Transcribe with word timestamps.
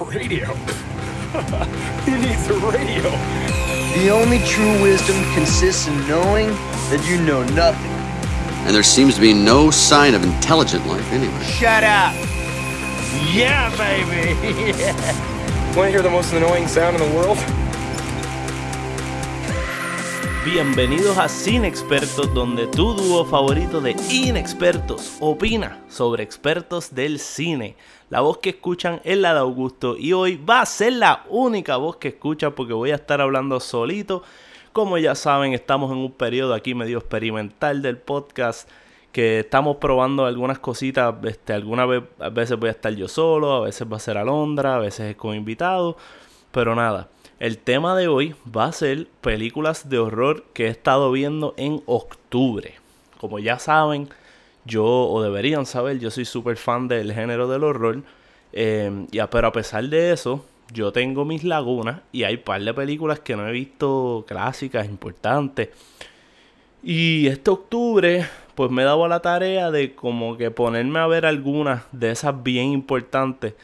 Radio? 0.00 0.46
He 2.04 2.12
needs 2.12 2.48
a 2.48 2.54
radio. 2.54 3.10
The 3.94 4.10
only 4.10 4.38
true 4.40 4.82
wisdom 4.82 5.16
consists 5.32 5.88
in 5.88 5.96
knowing 6.06 6.48
that 6.90 7.02
you 7.08 7.18
know 7.22 7.42
nothing. 7.54 7.90
And 8.66 8.74
there 8.74 8.82
seems 8.82 9.14
to 9.14 9.20
be 9.22 9.32
no 9.32 9.70
sign 9.70 10.14
of 10.14 10.22
intelligent 10.22 10.86
life 10.86 11.10
anywhere. 11.12 11.42
Shut 11.44 11.82
up! 11.82 12.14
Yeah, 13.32 13.74
baby! 13.78 14.34
Want 15.76 15.88
to 15.88 15.90
hear 15.90 16.02
the 16.02 16.10
most 16.10 16.32
annoying 16.34 16.68
sound 16.68 16.96
in 16.96 17.08
the 17.08 17.16
world? 17.16 17.38
Bienvenidos 20.44 21.18
a 21.18 21.28
Cine 21.28 21.66
Expertos, 21.66 22.32
donde 22.32 22.68
tu 22.68 22.94
dúo 22.94 23.24
favorito 23.24 23.80
de 23.80 23.96
inexpertos 24.10 25.16
opina 25.20 25.82
sobre 25.88 26.22
expertos 26.22 26.94
del 26.94 27.18
cine. 27.18 27.76
La 28.08 28.20
voz 28.20 28.38
que 28.38 28.50
escuchan 28.50 29.00
es 29.02 29.18
la 29.18 29.34
de 29.34 29.40
Augusto 29.40 29.96
y 29.98 30.12
hoy 30.12 30.36
va 30.36 30.60
a 30.60 30.66
ser 30.66 30.92
la 30.92 31.24
única 31.28 31.76
voz 31.76 31.96
que 31.96 32.08
escuchan 32.08 32.52
porque 32.52 32.72
voy 32.72 32.92
a 32.92 32.94
estar 32.94 33.20
hablando 33.20 33.58
solito. 33.58 34.22
Como 34.72 34.96
ya 34.96 35.16
saben, 35.16 35.54
estamos 35.54 35.90
en 35.90 35.98
un 35.98 36.12
periodo 36.12 36.54
aquí 36.54 36.72
medio 36.72 36.98
experimental 36.98 37.82
del 37.82 37.98
podcast 37.98 38.68
que 39.10 39.40
estamos 39.40 39.78
probando 39.78 40.24
algunas 40.24 40.60
cositas. 40.60 41.16
Este, 41.24 41.52
algunas 41.52 41.88
vez, 41.88 42.04
a 42.20 42.28
veces 42.28 42.56
voy 42.56 42.68
a 42.68 42.72
estar 42.72 42.94
yo 42.94 43.08
solo, 43.08 43.54
a 43.54 43.60
veces 43.62 43.90
va 43.90 43.96
a 43.96 44.00
ser 44.00 44.18
Alondra, 44.18 44.76
a 44.76 44.78
veces 44.78 45.10
es 45.10 45.16
con 45.16 45.34
invitado, 45.34 45.96
pero 46.52 46.76
nada. 46.76 47.08
El 47.40 47.58
tema 47.58 47.96
de 47.96 48.06
hoy 48.06 48.36
va 48.56 48.66
a 48.66 48.72
ser 48.72 49.08
películas 49.20 49.88
de 49.88 49.98
horror 49.98 50.44
que 50.52 50.66
he 50.66 50.68
estado 50.68 51.10
viendo 51.10 51.54
en 51.56 51.82
octubre. 51.86 52.74
Como 53.18 53.40
ya 53.40 53.58
saben, 53.58 54.08
yo, 54.66 54.84
o 54.84 55.22
deberían 55.22 55.66
saber, 55.66 55.98
yo 55.98 56.10
soy 56.10 56.24
súper 56.24 56.56
fan 56.56 56.88
del 56.88 57.12
género 57.12 57.48
del 57.48 57.64
horror. 57.64 58.02
Eh, 58.52 59.06
ya, 59.10 59.28
pero 59.30 59.48
a 59.48 59.52
pesar 59.52 59.84
de 59.88 60.12
eso, 60.12 60.44
yo 60.72 60.92
tengo 60.92 61.24
mis 61.24 61.44
lagunas 61.44 62.00
y 62.12 62.24
hay 62.24 62.36
un 62.36 62.42
par 62.42 62.62
de 62.62 62.74
películas 62.74 63.20
que 63.20 63.36
no 63.36 63.46
he 63.48 63.52
visto 63.52 64.24
clásicas, 64.26 64.86
importantes. 64.86 65.68
Y 66.82 67.26
este 67.26 67.50
octubre, 67.50 68.26
pues 68.54 68.70
me 68.70 68.82
he 68.82 68.84
dado 68.84 69.06
la 69.08 69.20
tarea 69.20 69.70
de 69.70 69.94
como 69.94 70.36
que 70.36 70.50
ponerme 70.50 70.98
a 70.98 71.06
ver 71.06 71.26
algunas 71.26 71.82
de 71.92 72.10
esas 72.10 72.42
bien 72.42 72.72
importantes 72.72 73.54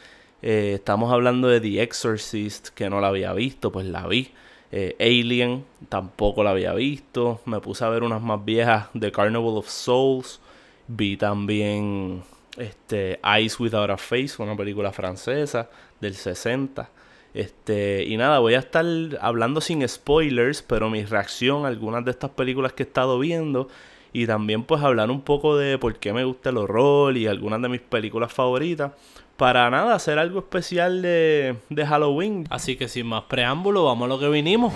eh, 0.45 0.73
estamos 0.75 1.09
hablando 1.13 1.47
de 1.47 1.61
The 1.61 1.81
Exorcist, 1.81 2.67
que 2.75 2.89
no 2.89 2.99
la 2.99 3.07
había 3.07 3.31
visto, 3.31 3.71
pues 3.71 3.85
la 3.85 4.05
vi. 4.07 4.31
Eh, 4.73 4.93
Alien, 4.99 5.63
tampoco 5.87 6.43
la 6.43 6.49
había 6.49 6.73
visto. 6.73 7.39
Me 7.45 7.61
puse 7.61 7.85
a 7.85 7.89
ver 7.89 8.03
unas 8.03 8.21
más 8.21 8.43
viejas, 8.43 8.89
The 8.99 9.09
Carnival 9.13 9.55
of 9.57 9.69
Souls. 9.69 10.41
Vi 10.87 11.17
también 11.17 12.23
este, 12.57 13.19
Eyes 13.23 13.59
Without 13.59 13.89
a 13.89 13.97
Face, 13.97 14.33
una 14.39 14.55
película 14.55 14.91
francesa 14.91 15.69
del 15.99 16.15
60. 16.15 16.89
Este, 17.33 18.03
y 18.03 18.17
nada, 18.17 18.39
voy 18.39 18.53
a 18.53 18.59
estar 18.59 18.85
hablando 19.21 19.59
sin 19.61 19.87
spoilers, 19.87 20.61
pero 20.61 20.89
mi 20.89 21.03
reacción 21.03 21.65
a 21.65 21.69
algunas 21.69 22.05
de 22.05 22.11
estas 22.11 22.31
películas 22.31 22.73
que 22.73 22.83
he 22.83 22.85
estado 22.85 23.17
viendo. 23.19 23.69
Y 24.11 24.27
también 24.27 24.63
pues 24.63 24.83
hablar 24.83 25.09
un 25.09 25.21
poco 25.21 25.57
de 25.57 25.79
por 25.79 25.95
qué 25.95 26.13
me 26.13 26.23
gusta 26.23 26.51
el 26.51 26.57
horror 26.57 27.17
y 27.17 27.25
algunas 27.25 27.59
de 27.63 27.69
mis 27.69 27.81
películas 27.81 28.31
favoritas 28.31 28.91
para 29.37 29.69
nada, 29.71 29.95
hacer 29.95 30.19
algo 30.19 30.39
especial 30.39 31.01
de, 31.01 31.55
de 31.69 31.85
Halloween. 31.85 32.45
Así 32.51 32.75
que 32.75 32.87
sin 32.87 33.07
más 33.07 33.23
preámbulo, 33.23 33.85
vamos 33.85 34.05
a 34.05 34.09
lo 34.09 34.19
que 34.19 34.29
vinimos. 34.29 34.71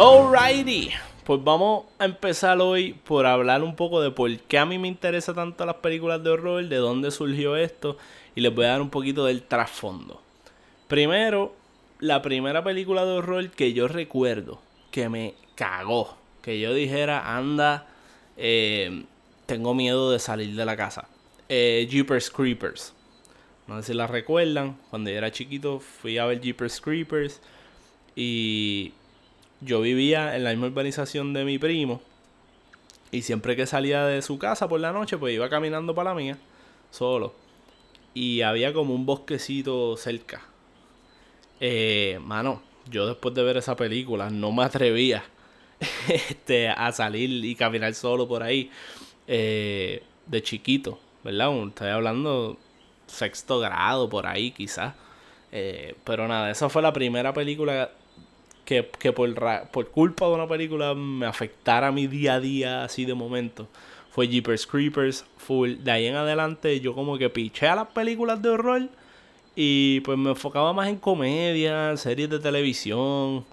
Alrighty, 0.00 0.90
pues 1.24 1.42
vamos 1.42 1.86
a 1.98 2.04
empezar 2.04 2.60
hoy 2.60 2.92
por 2.92 3.26
hablar 3.26 3.64
un 3.64 3.74
poco 3.74 4.00
de 4.00 4.12
por 4.12 4.30
qué 4.38 4.56
a 4.56 4.64
mí 4.64 4.78
me 4.78 4.86
interesa 4.86 5.34
tanto 5.34 5.66
las 5.66 5.74
películas 5.74 6.22
de 6.22 6.30
horror, 6.30 6.64
de 6.68 6.76
dónde 6.76 7.10
surgió 7.10 7.56
esto 7.56 7.96
y 8.36 8.40
les 8.40 8.54
voy 8.54 8.66
a 8.66 8.68
dar 8.68 8.80
un 8.80 8.90
poquito 8.90 9.24
del 9.24 9.42
trasfondo. 9.42 10.22
Primero, 10.86 11.52
la 11.98 12.22
primera 12.22 12.62
película 12.62 13.04
de 13.04 13.10
horror 13.10 13.50
que 13.50 13.72
yo 13.72 13.88
recuerdo 13.88 14.60
que 14.92 15.08
me 15.08 15.34
cagó, 15.56 16.16
que 16.42 16.60
yo 16.60 16.72
dijera, 16.74 17.36
anda, 17.36 17.88
eh, 18.36 19.02
tengo 19.46 19.74
miedo 19.74 20.12
de 20.12 20.20
salir 20.20 20.54
de 20.54 20.64
la 20.64 20.76
casa. 20.76 21.08
Eh, 21.48 21.88
Jeepers 21.90 22.30
Creepers. 22.30 22.94
No 23.66 23.82
sé 23.82 23.88
si 23.88 23.94
la 23.94 24.06
recuerdan. 24.06 24.78
Cuando 24.90 25.10
yo 25.10 25.16
era 25.16 25.32
chiquito 25.32 25.80
fui 25.80 26.18
a 26.18 26.26
ver 26.26 26.40
Jeepers 26.40 26.80
Creepers. 26.80 27.40
Y 28.14 28.92
yo 29.60 29.80
vivía 29.80 30.36
en 30.36 30.44
la 30.44 30.50
misma 30.50 30.68
urbanización 30.68 31.32
de 31.32 31.44
mi 31.44 31.58
primo. 31.58 32.00
Y 33.10 33.22
siempre 33.22 33.56
que 33.56 33.66
salía 33.66 34.04
de 34.04 34.22
su 34.22 34.38
casa 34.38 34.68
por 34.68 34.80
la 34.80 34.92
noche, 34.92 35.16
pues 35.16 35.34
iba 35.34 35.48
caminando 35.48 35.94
para 35.94 36.10
la 36.10 36.16
mía. 36.16 36.38
Solo. 36.90 37.34
Y 38.14 38.42
había 38.42 38.72
como 38.72 38.94
un 38.94 39.06
bosquecito 39.06 39.96
cerca. 39.96 40.42
Eh, 41.60 42.18
mano, 42.22 42.62
yo 42.90 43.06
después 43.06 43.34
de 43.34 43.42
ver 43.42 43.56
esa 43.56 43.76
película 43.76 44.30
no 44.30 44.52
me 44.52 44.62
atrevía 44.64 45.24
este, 46.08 46.68
a 46.68 46.92
salir 46.92 47.44
y 47.44 47.54
caminar 47.54 47.94
solo 47.94 48.28
por 48.28 48.42
ahí. 48.42 48.70
Eh, 49.26 50.02
de 50.26 50.42
chiquito, 50.42 50.98
¿verdad? 51.24 51.50
Estoy 51.68 51.88
hablando 51.88 52.58
sexto 53.06 53.58
grado 53.58 54.08
por 54.08 54.26
ahí 54.26 54.50
quizás. 54.50 54.94
Eh, 55.50 55.94
pero 56.04 56.28
nada, 56.28 56.50
esa 56.50 56.68
fue 56.68 56.82
la 56.82 56.92
primera 56.92 57.32
película 57.32 57.90
que, 58.68 59.12
por, 59.14 59.34
por, 59.70 59.88
culpa 59.88 60.26
de 60.26 60.34
una 60.34 60.46
película 60.46 60.94
me 60.94 61.24
afectara 61.24 61.90
mi 61.90 62.06
día 62.06 62.34
a 62.34 62.40
día 62.40 62.84
así 62.84 63.06
de 63.06 63.14
momento. 63.14 63.66
Fue 64.10 64.28
Jeepers 64.28 64.66
Creepers, 64.66 65.24
full. 65.38 65.76
De 65.76 65.90
ahí 65.90 66.06
en 66.06 66.16
adelante 66.16 66.78
yo 66.80 66.94
como 66.94 67.16
que 67.16 67.30
piché 67.30 67.66
a 67.66 67.76
las 67.76 67.86
películas 67.88 68.42
de 68.42 68.50
horror 68.50 68.82
y 69.56 70.00
pues 70.00 70.18
me 70.18 70.30
enfocaba 70.30 70.74
más 70.74 70.88
en 70.88 70.96
comedia, 70.96 71.96
series 71.96 72.28
de 72.28 72.38
televisión. 72.40 73.46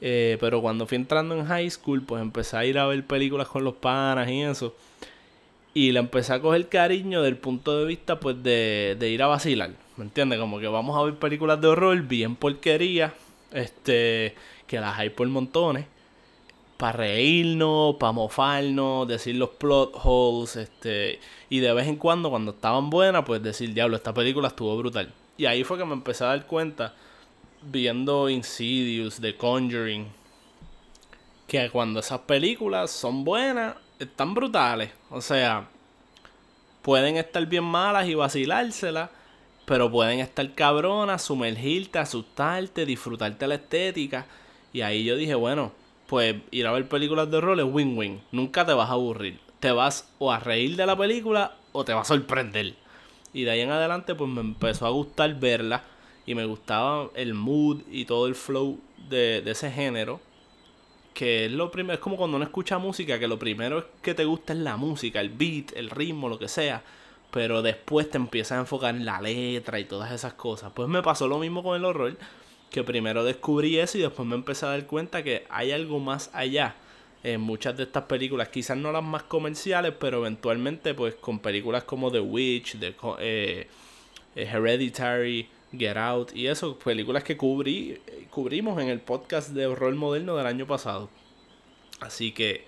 Eh, 0.00 0.36
pero 0.38 0.62
cuando 0.62 0.86
fui 0.86 0.96
entrando 0.96 1.34
en 1.34 1.46
high 1.46 1.68
school, 1.68 2.02
pues 2.02 2.22
empecé 2.22 2.56
a 2.56 2.64
ir 2.64 2.78
a 2.78 2.86
ver 2.86 3.04
películas 3.04 3.48
con 3.48 3.64
los 3.64 3.74
panas 3.74 4.30
y 4.30 4.42
eso. 4.42 4.76
Y 5.74 5.90
le 5.90 5.98
empecé 5.98 6.32
a 6.32 6.40
coger 6.40 6.68
cariño 6.68 7.22
del 7.22 7.36
punto 7.36 7.76
de 7.76 7.86
vista, 7.86 8.20
pues, 8.20 8.40
de, 8.40 8.96
ir 9.10 9.20
a 9.20 9.26
vacilar. 9.26 9.72
¿Me 9.96 10.04
entiendes? 10.04 10.38
Como 10.38 10.60
que 10.60 10.68
vamos 10.68 10.96
a 10.96 11.02
ver 11.02 11.14
películas 11.14 11.60
de 11.60 11.66
horror 11.66 12.00
bien 12.02 12.36
porquería. 12.36 13.14
Este, 13.54 14.34
que 14.66 14.78
las 14.78 14.98
hay 14.98 15.08
por 15.08 15.26
montones. 15.28 15.86
Para 16.76 16.92
reírnos, 16.92 17.96
para 17.96 18.12
mofarnos, 18.12 19.08
decir 19.08 19.36
los 19.36 19.50
plot 19.50 19.94
holes, 20.02 20.56
este. 20.56 21.20
Y 21.48 21.60
de 21.60 21.72
vez 21.72 21.86
en 21.86 21.96
cuando, 21.96 22.28
cuando 22.28 22.50
estaban 22.50 22.90
buenas, 22.90 23.24
pues 23.24 23.42
decir, 23.42 23.72
diablo, 23.72 23.96
esta 23.96 24.12
película 24.12 24.48
estuvo 24.48 24.76
brutal. 24.76 25.10
Y 25.36 25.46
ahí 25.46 25.64
fue 25.64 25.78
que 25.78 25.84
me 25.84 25.94
empecé 25.94 26.24
a 26.24 26.28
dar 26.28 26.46
cuenta, 26.46 26.94
viendo 27.62 28.28
Insidious, 28.28 29.20
The 29.20 29.36
Conjuring, 29.36 30.08
que 31.46 31.70
cuando 31.70 32.00
esas 32.00 32.20
películas 32.20 32.90
son 32.90 33.24
buenas, 33.24 33.76
están 33.98 34.34
brutales. 34.34 34.90
O 35.10 35.20
sea, 35.20 35.68
pueden 36.82 37.16
estar 37.16 37.44
bien 37.46 37.64
malas 37.64 38.06
y 38.06 38.14
vacilárselas, 38.14 39.10
pero 39.64 39.90
pueden 39.90 40.20
estar 40.20 40.54
cabronas, 40.54 41.22
sumergirte, 41.22 41.98
asustarte, 41.98 42.86
disfrutarte 42.86 43.46
la 43.46 43.56
estética. 43.56 44.26
Y 44.72 44.82
ahí 44.82 45.04
yo 45.04 45.16
dije, 45.16 45.34
bueno, 45.34 45.72
pues 46.06 46.36
ir 46.50 46.66
a 46.66 46.72
ver 46.72 46.88
películas 46.88 47.30
de 47.30 47.38
horror 47.38 47.58
es 47.58 47.66
win-win. 47.66 48.20
Nunca 48.32 48.66
te 48.66 48.74
vas 48.74 48.90
a 48.90 48.94
aburrir. 48.94 49.40
Te 49.60 49.72
vas 49.72 50.08
o 50.18 50.32
a 50.32 50.38
reír 50.38 50.76
de 50.76 50.86
la 50.86 50.96
película 50.96 51.56
o 51.72 51.84
te 51.84 51.94
vas 51.94 52.10
a 52.10 52.14
sorprender. 52.14 52.74
Y 53.32 53.44
de 53.44 53.50
ahí 53.50 53.60
en 53.60 53.70
adelante, 53.70 54.14
pues 54.14 54.30
me 54.30 54.40
empezó 54.40 54.86
a 54.86 54.90
gustar 54.90 55.34
verla. 55.38 55.84
Y 56.26 56.34
me 56.34 56.44
gustaba 56.44 57.10
el 57.14 57.34
mood 57.34 57.82
y 57.90 58.04
todo 58.06 58.26
el 58.26 58.34
flow 58.34 58.80
de, 59.08 59.42
de 59.42 59.50
ese 59.50 59.70
género 59.70 60.20
que 61.14 61.46
es 61.46 61.52
lo 61.52 61.70
primero, 61.70 61.94
es 61.94 62.00
como 62.00 62.16
cuando 62.16 62.36
uno 62.36 62.44
escucha 62.44 62.76
música, 62.78 63.18
que 63.18 63.28
lo 63.28 63.38
primero 63.38 63.88
que 64.02 64.14
te 64.14 64.24
gusta 64.24 64.52
es 64.52 64.58
la 64.58 64.76
música, 64.76 65.20
el 65.20 65.30
beat, 65.30 65.72
el 65.76 65.88
ritmo, 65.88 66.28
lo 66.28 66.38
que 66.38 66.48
sea, 66.48 66.82
pero 67.34 67.62
después 67.62 68.08
te 68.08 68.16
empiezas 68.16 68.52
a 68.52 68.60
enfocar 68.60 68.94
en 68.94 69.04
la 69.04 69.20
letra 69.20 69.80
y 69.80 69.84
todas 69.86 70.12
esas 70.12 70.34
cosas. 70.34 70.70
Pues 70.72 70.88
me 70.88 71.02
pasó 71.02 71.26
lo 71.26 71.40
mismo 71.40 71.64
con 71.64 71.74
el 71.74 71.84
horror, 71.84 72.16
que 72.70 72.84
primero 72.84 73.24
descubrí 73.24 73.76
eso 73.76 73.98
y 73.98 74.02
después 74.02 74.28
me 74.28 74.36
empecé 74.36 74.66
a 74.66 74.68
dar 74.68 74.86
cuenta 74.86 75.24
que 75.24 75.44
hay 75.50 75.72
algo 75.72 75.98
más 75.98 76.30
allá 76.32 76.76
en 77.24 77.40
muchas 77.40 77.76
de 77.76 77.82
estas 77.82 78.04
películas, 78.04 78.50
quizás 78.50 78.76
no 78.76 78.92
las 78.92 79.02
más 79.02 79.24
comerciales, 79.24 79.94
pero 79.98 80.18
eventualmente 80.18 80.94
pues 80.94 81.16
con 81.16 81.40
películas 81.40 81.82
como 81.82 82.12
The 82.12 82.20
Witch, 82.20 82.78
The, 82.78 82.94
eh, 83.18 83.66
Hereditary, 84.36 85.48
Get 85.76 85.96
Out 85.96 86.36
y 86.36 86.46
eso, 86.46 86.78
películas 86.78 87.24
que 87.24 87.36
cubrí, 87.36 88.00
cubrimos 88.30 88.80
en 88.80 88.90
el 88.90 89.00
podcast 89.00 89.48
de 89.48 89.66
horror 89.66 89.96
moderno 89.96 90.36
del 90.36 90.46
año 90.46 90.68
pasado. 90.68 91.10
Así 91.98 92.30
que 92.30 92.64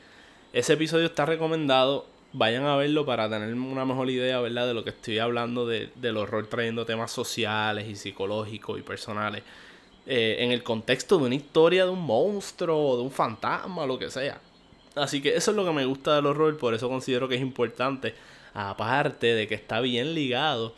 ese 0.52 0.72
episodio 0.72 1.06
está 1.06 1.24
recomendado. 1.24 2.15
Vayan 2.38 2.66
a 2.66 2.76
verlo 2.76 3.06
para 3.06 3.30
tener 3.30 3.54
una 3.54 3.86
mejor 3.86 4.10
idea, 4.10 4.38
¿verdad? 4.40 4.66
De 4.66 4.74
lo 4.74 4.84
que 4.84 4.90
estoy 4.90 5.18
hablando 5.18 5.66
de, 5.66 5.90
del 5.94 6.18
horror 6.18 6.46
trayendo 6.48 6.84
temas 6.84 7.10
sociales 7.10 7.88
y 7.88 7.96
psicológicos 7.96 8.78
y 8.78 8.82
personales. 8.82 9.42
Eh, 10.06 10.36
en 10.40 10.52
el 10.52 10.62
contexto 10.62 11.18
de 11.18 11.24
una 11.24 11.34
historia 11.34 11.86
de 11.86 11.90
un 11.90 12.02
monstruo, 12.02 12.98
de 12.98 13.02
un 13.02 13.10
fantasma, 13.10 13.86
lo 13.86 13.98
que 13.98 14.10
sea. 14.10 14.38
Así 14.94 15.22
que 15.22 15.34
eso 15.34 15.50
es 15.50 15.56
lo 15.56 15.64
que 15.64 15.72
me 15.72 15.86
gusta 15.86 16.14
del 16.14 16.26
horror, 16.26 16.58
por 16.58 16.74
eso 16.74 16.90
considero 16.90 17.26
que 17.26 17.36
es 17.36 17.40
importante 17.40 18.14
Aparte 18.58 19.34
de 19.34 19.46
que 19.48 19.54
está 19.54 19.80
bien 19.80 20.14
ligado 20.14 20.74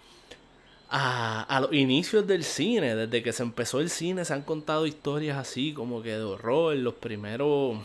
a, 0.90 1.42
a 1.42 1.60
los 1.60 1.72
inicios 1.72 2.26
del 2.26 2.42
cine. 2.42 2.96
Desde 2.96 3.22
que 3.22 3.32
se 3.32 3.44
empezó 3.44 3.80
el 3.80 3.88
cine 3.88 4.24
se 4.24 4.34
han 4.34 4.42
contado 4.42 4.84
historias 4.84 5.38
así 5.38 5.72
como 5.72 6.02
que 6.02 6.10
de 6.10 6.22
horror. 6.22 6.74
Los 6.74 6.94
primeros 6.94 7.78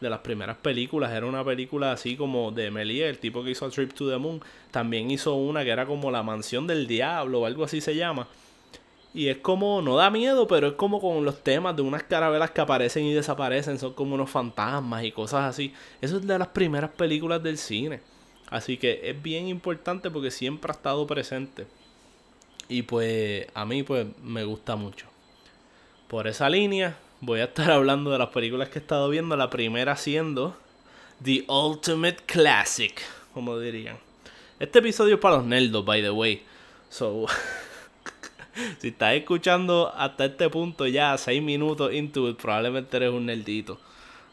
de 0.00 0.10
las 0.10 0.20
primeras 0.20 0.56
películas. 0.56 1.12
Era 1.12 1.26
una 1.26 1.44
película 1.44 1.92
así 1.92 2.16
como 2.16 2.50
de 2.50 2.70
Méliès, 2.70 3.08
el 3.08 3.18
tipo 3.18 3.42
que 3.42 3.50
hizo 3.50 3.66
A 3.66 3.70
Trip 3.70 3.92
to 3.92 4.08
the 4.10 4.18
Moon. 4.18 4.40
También 4.70 5.10
hizo 5.10 5.34
una 5.34 5.64
que 5.64 5.70
era 5.70 5.86
como 5.86 6.10
La 6.10 6.22
Mansión 6.22 6.66
del 6.66 6.86
Diablo 6.86 7.40
o 7.40 7.46
algo 7.46 7.64
así 7.64 7.80
se 7.80 7.94
llama. 7.96 8.28
Y 9.14 9.28
es 9.28 9.38
como, 9.38 9.80
no 9.80 9.96
da 9.96 10.10
miedo, 10.10 10.46
pero 10.46 10.68
es 10.68 10.72
como 10.74 11.00
con 11.00 11.24
los 11.24 11.42
temas 11.42 11.74
de 11.74 11.80
unas 11.80 12.02
carabelas 12.02 12.50
que 12.50 12.60
aparecen 12.60 13.04
y 13.06 13.14
desaparecen, 13.14 13.78
son 13.78 13.94
como 13.94 14.14
unos 14.14 14.28
fantasmas 14.28 15.04
y 15.04 15.12
cosas 15.12 15.44
así. 15.44 15.72
Eso 16.02 16.18
es 16.18 16.26
de 16.26 16.38
las 16.38 16.48
primeras 16.48 16.90
películas 16.90 17.42
del 17.42 17.56
cine. 17.56 18.02
Así 18.50 18.76
que 18.76 19.00
es 19.04 19.22
bien 19.22 19.48
importante 19.48 20.10
porque 20.10 20.30
siempre 20.30 20.70
ha 20.70 20.74
estado 20.74 21.06
presente. 21.06 21.66
Y 22.68 22.82
pues 22.82 23.46
a 23.54 23.64
mí 23.64 23.82
pues 23.82 24.06
me 24.22 24.44
gusta 24.44 24.76
mucho. 24.76 25.06
Por 26.08 26.26
esa 26.26 26.50
línea 26.50 26.98
voy 27.20 27.40
a 27.40 27.44
estar 27.44 27.70
hablando 27.70 28.10
de 28.10 28.18
las 28.18 28.28
películas 28.28 28.68
que 28.68 28.78
he 28.78 28.82
estado 28.82 29.08
viendo. 29.08 29.36
La 29.36 29.50
primera 29.50 29.96
siendo 29.96 30.56
The 31.22 31.44
Ultimate 31.48 32.18
Classic, 32.26 33.00
como 33.32 33.58
dirían. 33.58 33.98
Este 34.58 34.78
episodio 34.78 35.16
es 35.16 35.20
para 35.20 35.36
los 35.36 35.46
nerdos, 35.46 35.84
by 35.84 36.02
the 36.02 36.10
way. 36.10 36.42
So... 36.88 37.26
si 38.78 38.88
estás 38.88 39.14
escuchando 39.14 39.92
hasta 39.94 40.26
este 40.26 40.48
punto 40.48 40.86
ya, 40.86 41.16
6 41.16 41.42
minutos 41.42 41.92
into 41.92 42.28
it, 42.28 42.36
probablemente 42.36 42.96
eres 42.96 43.12
un 43.12 43.26
nerdito. 43.26 43.78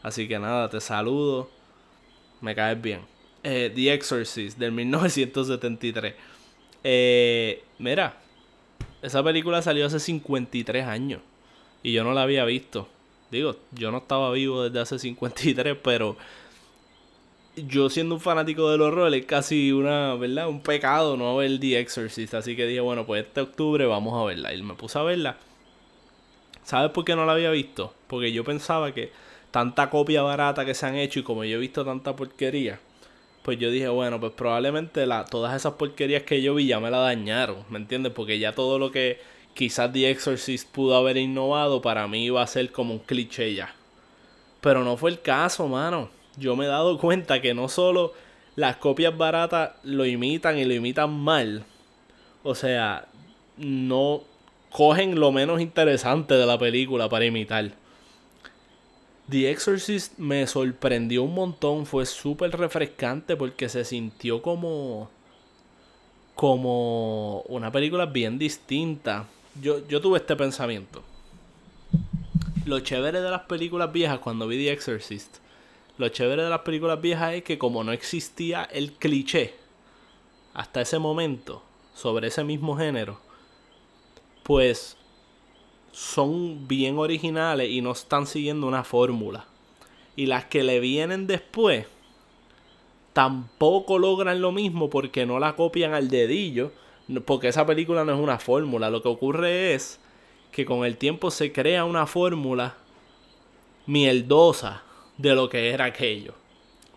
Así 0.02 0.28
que 0.28 0.38
nada, 0.38 0.68
te 0.68 0.80
saludo. 0.80 1.50
Me 2.40 2.54
caes 2.54 2.80
bien. 2.80 3.00
Eh, 3.42 3.70
The 3.74 3.92
Exorcist 3.92 4.58
del 4.58 4.72
1973. 4.72 6.14
Eh, 6.82 7.62
mira, 7.78 8.18
esa 9.02 9.22
película 9.22 9.62
salió 9.62 9.86
hace 9.86 10.00
53 10.00 10.86
años. 10.86 11.20
Y 11.84 11.92
yo 11.92 12.02
no 12.02 12.12
la 12.12 12.22
había 12.22 12.44
visto. 12.44 12.88
Digo, 13.30 13.56
yo 13.72 13.92
no 13.92 13.98
estaba 13.98 14.32
vivo 14.32 14.64
desde 14.64 14.80
hace 14.80 14.98
53, 14.98 15.76
pero 15.82 16.16
yo 17.56 17.90
siendo 17.90 18.16
un 18.16 18.20
fanático 18.20 18.70
del 18.70 18.80
horror 18.80 19.14
es 19.14 19.26
casi 19.26 19.70
una, 19.70 20.14
¿verdad? 20.14 20.48
Un 20.48 20.60
pecado 20.60 21.16
no 21.16 21.36
ver 21.36 21.60
The 21.60 21.78
Exorcist. 21.78 22.34
Así 22.34 22.56
que 22.56 22.66
dije, 22.66 22.80
bueno, 22.80 23.06
pues 23.06 23.24
este 23.24 23.42
octubre 23.42 23.86
vamos 23.86 24.20
a 24.20 24.24
verla. 24.24 24.54
Y 24.54 24.62
me 24.62 24.74
puse 24.74 24.98
a 24.98 25.02
verla. 25.02 25.36
¿Sabes 26.64 26.90
por 26.90 27.04
qué 27.04 27.14
no 27.14 27.26
la 27.26 27.32
había 27.32 27.50
visto? 27.50 27.94
Porque 28.06 28.32
yo 28.32 28.44
pensaba 28.44 28.92
que 28.92 29.12
tanta 29.50 29.90
copia 29.90 30.22
barata 30.22 30.64
que 30.64 30.74
se 30.74 30.86
han 30.86 30.96
hecho 30.96 31.20
y 31.20 31.22
como 31.22 31.44
yo 31.44 31.58
he 31.58 31.60
visto 31.60 31.84
tanta 31.84 32.16
porquería, 32.16 32.80
pues 33.42 33.58
yo 33.58 33.70
dije, 33.70 33.88
bueno, 33.88 34.18
pues 34.18 34.32
probablemente 34.32 35.04
la, 35.04 35.26
todas 35.26 35.54
esas 35.54 35.74
porquerías 35.74 36.22
que 36.22 36.40
yo 36.40 36.54
vi 36.54 36.66
ya 36.66 36.80
me 36.80 36.90
la 36.90 36.98
dañaron, 36.98 37.58
¿me 37.68 37.78
entiendes? 37.78 38.12
Porque 38.12 38.38
ya 38.38 38.54
todo 38.54 38.78
lo 38.78 38.90
que 38.90 39.20
quizás 39.54 39.92
The 39.92 40.10
Exorcist 40.10 40.68
pudo 40.70 40.96
haber 40.96 41.16
innovado 41.16 41.80
para 41.80 42.06
mí 42.08 42.26
iba 42.26 42.42
a 42.42 42.46
ser 42.46 42.72
como 42.72 42.94
un 42.94 43.00
cliché 43.00 43.54
ya. 43.54 43.74
Pero 44.60 44.84
no 44.84 44.96
fue 44.96 45.10
el 45.10 45.20
caso, 45.20 45.68
mano 45.68 46.10
yo 46.36 46.56
me 46.56 46.64
he 46.64 46.68
dado 46.68 46.98
cuenta 47.00 47.40
que 47.40 47.54
no 47.54 47.68
solo 47.68 48.12
las 48.56 48.76
copias 48.76 49.16
baratas 49.16 49.72
lo 49.82 50.06
imitan 50.06 50.58
y 50.58 50.64
lo 50.64 50.74
imitan 50.74 51.12
mal. 51.12 51.64
O 52.42 52.54
sea, 52.54 53.08
no 53.56 54.22
cogen 54.70 55.18
lo 55.18 55.32
menos 55.32 55.60
interesante 55.60 56.34
de 56.34 56.46
la 56.46 56.58
película 56.58 57.08
para 57.08 57.24
imitar. 57.24 57.72
The 59.28 59.50
Exorcist 59.50 60.18
me 60.18 60.46
sorprendió 60.46 61.22
un 61.22 61.34
montón, 61.34 61.86
fue 61.86 62.04
súper 62.04 62.50
refrescante 62.50 63.36
porque 63.36 63.68
se 63.68 63.84
sintió 63.84 64.42
como 64.42 65.08
como 66.34 67.42
una 67.42 67.70
película 67.70 68.06
bien 68.06 68.38
distinta. 68.38 69.26
Yo, 69.60 69.86
yo 69.86 70.00
tuve 70.00 70.18
este 70.18 70.36
pensamiento. 70.36 71.02
Lo 72.64 72.80
chévere 72.80 73.20
de 73.20 73.30
las 73.30 73.42
películas 73.42 73.92
viejas 73.92 74.18
cuando 74.18 74.46
vi 74.46 74.56
The 74.56 74.72
Exorcist 74.72 75.36
lo 75.96 76.08
chévere 76.08 76.42
de 76.42 76.50
las 76.50 76.60
películas 76.60 77.00
viejas 77.00 77.34
es 77.34 77.44
que 77.44 77.56
como 77.56 77.84
no 77.84 77.92
existía 77.92 78.64
el 78.64 78.92
cliché 78.92 79.54
hasta 80.52 80.80
ese 80.80 80.98
momento 80.98 81.62
sobre 81.94 82.28
ese 82.28 82.42
mismo 82.42 82.76
género, 82.76 83.20
pues 84.42 84.96
son 85.92 86.66
bien 86.66 86.98
originales 86.98 87.70
y 87.70 87.80
no 87.80 87.92
están 87.92 88.26
siguiendo 88.26 88.66
una 88.66 88.82
fórmula. 88.82 89.46
Y 90.16 90.26
las 90.26 90.46
que 90.46 90.64
le 90.64 90.80
vienen 90.80 91.28
después 91.28 91.86
tampoco 93.12 93.98
logran 93.98 94.40
lo 94.40 94.50
mismo 94.50 94.90
porque 94.90 95.26
no 95.26 95.38
la 95.38 95.54
copian 95.54 95.94
al 95.94 96.08
dedillo, 96.08 96.72
porque 97.24 97.48
esa 97.48 97.66
película 97.66 98.04
no 98.04 98.14
es 98.14 98.20
una 98.20 98.38
fórmula. 98.38 98.90
Lo 98.90 99.02
que 99.02 99.08
ocurre 99.08 99.74
es 99.74 100.00
que 100.52 100.64
con 100.64 100.84
el 100.84 100.96
tiempo 100.96 101.30
se 101.30 101.52
crea 101.52 101.84
una 101.84 102.06
fórmula 102.06 102.76
mieldosa 103.86 104.82
de 105.18 105.34
lo 105.34 105.48
que 105.48 105.70
era 105.70 105.86
aquello. 105.86 106.34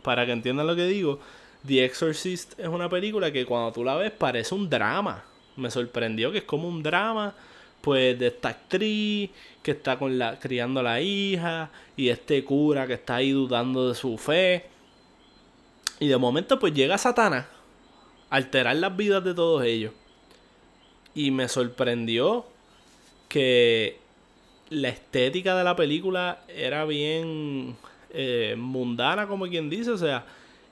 Para 0.04 0.26
que 0.26 0.32
entiendan 0.32 0.68
lo 0.68 0.76
que 0.76 0.86
digo, 0.86 1.20
The 1.66 1.84
Exorcist 1.84 2.58
es 2.60 2.68
una 2.68 2.90
película 2.90 3.32
que 3.32 3.46
cuando 3.46 3.74
tú 3.74 3.84
la 3.84 3.96
ves 3.96 4.12
parece 4.12 4.56
un 4.56 4.70
drama. 4.70 5.24
Me 5.56 5.72
sorprendió 5.72 6.32
que 6.32 6.40
es 6.40 6.44
como 6.44 6.68
un 6.68 6.84
drama, 6.84 7.34
pues 7.82 8.18
de 8.18 8.28
esta 8.28 8.50
actriz 8.50 9.32
que 9.64 9.72
está 9.72 9.98
con 9.98 10.18
la, 10.18 10.40
criando 10.40 10.80
a 10.80 10.84
la 10.84 11.02
hija 11.02 11.72
y 11.98 12.10
este 12.10 12.44
cura 12.44 12.88
que 12.88 12.94
está 12.94 13.16
ahí 13.16 13.32
dudando 13.32 13.90
de 13.90 13.96
su 13.96 14.18
fe. 14.18 14.68
Y 16.00 16.08
de 16.08 16.18
momento 16.18 16.60
pues 16.60 16.74
llega 16.74 16.98
Satanás 16.98 17.57
alterar 18.30 18.76
las 18.76 18.96
vidas 18.96 19.24
de 19.24 19.34
todos 19.34 19.64
ellos. 19.64 19.94
Y 21.16 21.32
me 21.32 21.48
sorprendió 21.48 22.46
que 23.28 24.00
la 24.70 24.90
estética 24.90 25.56
de 25.56 25.64
la 25.64 25.76
película 25.76 26.40
era 26.48 26.86
bien 26.86 27.76
eh, 28.12 28.56
mundana, 28.58 29.28
como 29.28 29.48
quien 29.48 29.70
dice, 29.70 29.92
o 29.92 29.98
sea, 29.98 30.26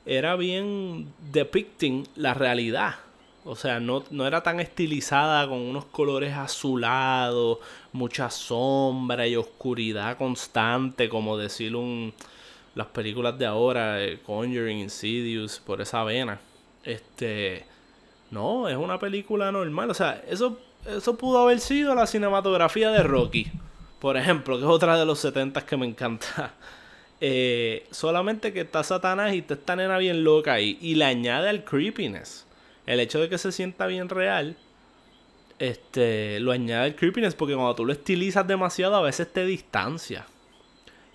era 0.05 0.35
bien 0.35 1.11
depicting 1.31 2.07
la 2.15 2.33
realidad. 2.33 2.95
O 3.43 3.55
sea, 3.55 3.79
no, 3.79 4.03
no 4.09 4.25
era 4.25 4.41
tan 4.41 4.59
estilizada 4.59 5.47
con 5.47 5.59
unos 5.59 5.85
colores 5.85 6.33
azulados, 6.33 7.59
mucha 7.93 8.29
sombra 8.31 9.27
y 9.27 9.35
oscuridad 9.35 10.17
constante, 10.17 11.09
como 11.09 11.37
decir 11.37 11.75
un, 11.75 12.13
las 12.73 12.87
películas 12.87 13.37
de 13.37 13.45
ahora, 13.45 14.03
eh, 14.03 14.19
Conjuring, 14.25 14.79
Insidious, 14.79 15.59
por 15.59 15.79
esa 15.81 16.03
vena. 16.03 16.39
Este, 16.85 17.65
no, 18.31 18.69
es 18.69 18.77
una 18.77 18.99
película 18.99 19.51
normal. 19.51 19.89
O 19.89 19.93
sea, 19.93 20.23
eso, 20.29 20.59
eso 20.85 21.17
pudo 21.17 21.39
haber 21.39 21.59
sido 21.59 21.95
la 21.95 22.07
cinematografía 22.07 22.91
de 22.91 23.03
Rocky, 23.03 23.51
por 23.99 24.17
ejemplo, 24.17 24.57
que 24.57 24.63
es 24.63 24.69
otra 24.69 24.97
de 24.97 25.05
los 25.05 25.19
70 25.19 25.65
que 25.65 25.77
me 25.77 25.85
encanta. 25.85 26.53
Eh, 27.21 27.87
solamente 27.91 28.51
que 28.51 28.61
está 28.61 28.83
Satanás 28.83 29.33
y 29.33 29.39
está 29.39 29.53
esta 29.53 29.77
nena 29.77 29.97
bien 29.97 30.25
loca 30.25 30.53
ahí. 30.53 30.77
Y 30.81 30.95
le 30.95 31.05
añade 31.05 31.47
al 31.47 31.63
creepiness. 31.63 32.45
El 32.85 32.99
hecho 32.99 33.19
de 33.19 33.29
que 33.29 33.37
se 33.37 33.53
sienta 33.53 33.87
bien 33.87 34.09
real. 34.09 34.57
Este. 35.57 36.41
Lo 36.41 36.51
añade 36.51 36.83
al 36.83 36.95
creepiness. 36.95 37.33
Porque 37.33 37.55
cuando 37.55 37.73
tú 37.73 37.85
lo 37.85 37.93
estilizas 37.93 38.45
demasiado. 38.45 38.97
A 38.97 39.01
veces 39.01 39.31
te 39.31 39.45
distancia. 39.45 40.27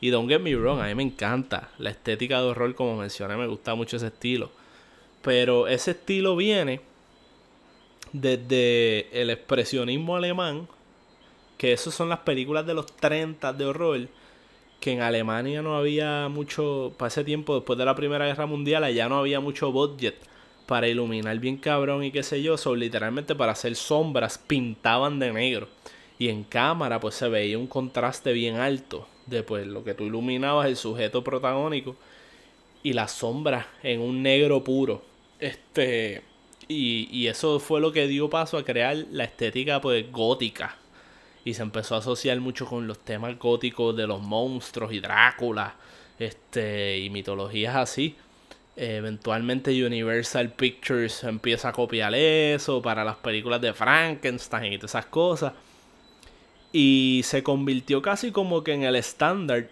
Y 0.00 0.08
don't 0.08 0.28
get 0.28 0.40
me 0.40 0.56
wrong. 0.56 0.80
A 0.80 0.86
mí 0.86 0.94
me 0.94 1.02
encanta. 1.02 1.68
La 1.78 1.90
estética 1.90 2.40
de 2.40 2.48
horror. 2.48 2.74
Como 2.74 2.96
mencioné. 2.96 3.36
Me 3.36 3.46
gusta 3.46 3.74
mucho 3.74 3.98
ese 3.98 4.06
estilo. 4.06 4.50
Pero 5.22 5.68
ese 5.68 5.92
estilo 5.92 6.36
viene. 6.36 6.80
Desde 8.12 9.08
el 9.20 9.30
expresionismo 9.30 10.16
alemán. 10.16 10.68
Que 11.58 11.72
esas 11.72 11.94
son 11.94 12.08
las 12.08 12.20
películas 12.20 12.66
de 12.66 12.74
los 12.74 12.86
30 12.86 13.52
de 13.52 13.64
horror 13.64 14.08
que 14.80 14.92
en 14.92 15.02
Alemania 15.02 15.62
no 15.62 15.76
había 15.76 16.28
mucho, 16.28 16.94
para 16.96 17.08
ese 17.08 17.22
tiempo, 17.22 17.54
después 17.54 17.78
de 17.78 17.84
la 17.84 17.94
Primera 17.94 18.26
Guerra 18.26 18.46
Mundial, 18.46 18.82
allá 18.82 19.08
no 19.08 19.18
había 19.18 19.38
mucho 19.38 19.70
budget 19.70 20.16
para 20.66 20.88
iluminar 20.88 21.38
bien 21.38 21.58
cabrón 21.58 22.02
y 22.02 22.10
qué 22.10 22.22
sé 22.22 22.42
yo, 22.42 22.56
son 22.56 22.78
literalmente 22.78 23.34
para 23.34 23.52
hacer 23.52 23.76
sombras 23.76 24.38
pintaban 24.38 25.18
de 25.18 25.32
negro. 25.32 25.68
Y 26.18 26.28
en 26.28 26.44
cámara 26.44 27.00
pues 27.00 27.14
se 27.14 27.28
veía 27.28 27.58
un 27.58 27.66
contraste 27.66 28.32
bien 28.32 28.56
alto 28.56 29.06
de 29.26 29.42
pues 29.42 29.66
lo 29.66 29.84
que 29.84 29.94
tú 29.94 30.04
iluminabas 30.04 30.66
el 30.66 30.76
sujeto 30.76 31.24
protagónico 31.24 31.96
y 32.82 32.92
la 32.92 33.08
sombra 33.08 33.66
en 33.82 34.00
un 34.00 34.22
negro 34.22 34.62
puro. 34.62 35.02
Este 35.40 36.22
y, 36.70 37.08
y 37.10 37.26
eso 37.26 37.58
fue 37.58 37.80
lo 37.80 37.90
que 37.90 38.06
dio 38.06 38.30
paso 38.30 38.56
a 38.56 38.64
crear 38.64 38.96
la 39.10 39.24
estética 39.24 39.80
pues 39.80 40.10
gótica. 40.12 40.76
Y 41.44 41.54
se 41.54 41.62
empezó 41.62 41.96
a 41.96 41.98
asociar 41.98 42.38
mucho 42.40 42.66
con 42.66 42.86
los 42.86 43.00
temas 43.00 43.38
góticos 43.38 43.96
de 43.96 44.06
los 44.06 44.22
monstruos 44.22 44.92
y 44.92 45.00
Drácula 45.00 45.74
este 46.20 46.98
y 46.98 47.10
mitologías 47.10 47.74
así. 47.74 48.14
Eventualmente 48.76 49.84
Universal 49.84 50.52
Pictures 50.52 51.24
empieza 51.24 51.70
a 51.70 51.72
copiar 51.72 52.14
eso 52.14 52.80
para 52.80 53.04
las 53.04 53.16
películas 53.16 53.60
de 53.60 53.74
Frankenstein 53.74 54.72
y 54.72 54.78
todas 54.78 54.92
esas 54.92 55.06
cosas. 55.06 55.54
Y 56.72 57.22
se 57.24 57.42
convirtió 57.42 58.00
casi 58.00 58.30
como 58.30 58.62
que 58.62 58.74
en 58.74 58.84
el 58.84 58.94
estándar 58.94 59.70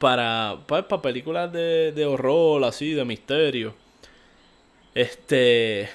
para, 0.00 0.58
pues, 0.66 0.84
para 0.84 1.02
películas 1.02 1.52
de, 1.52 1.92
de 1.92 2.04
horror 2.04 2.64
así 2.64 2.92
de 2.92 3.04
misterio 3.04 3.74
Este, 4.98 5.88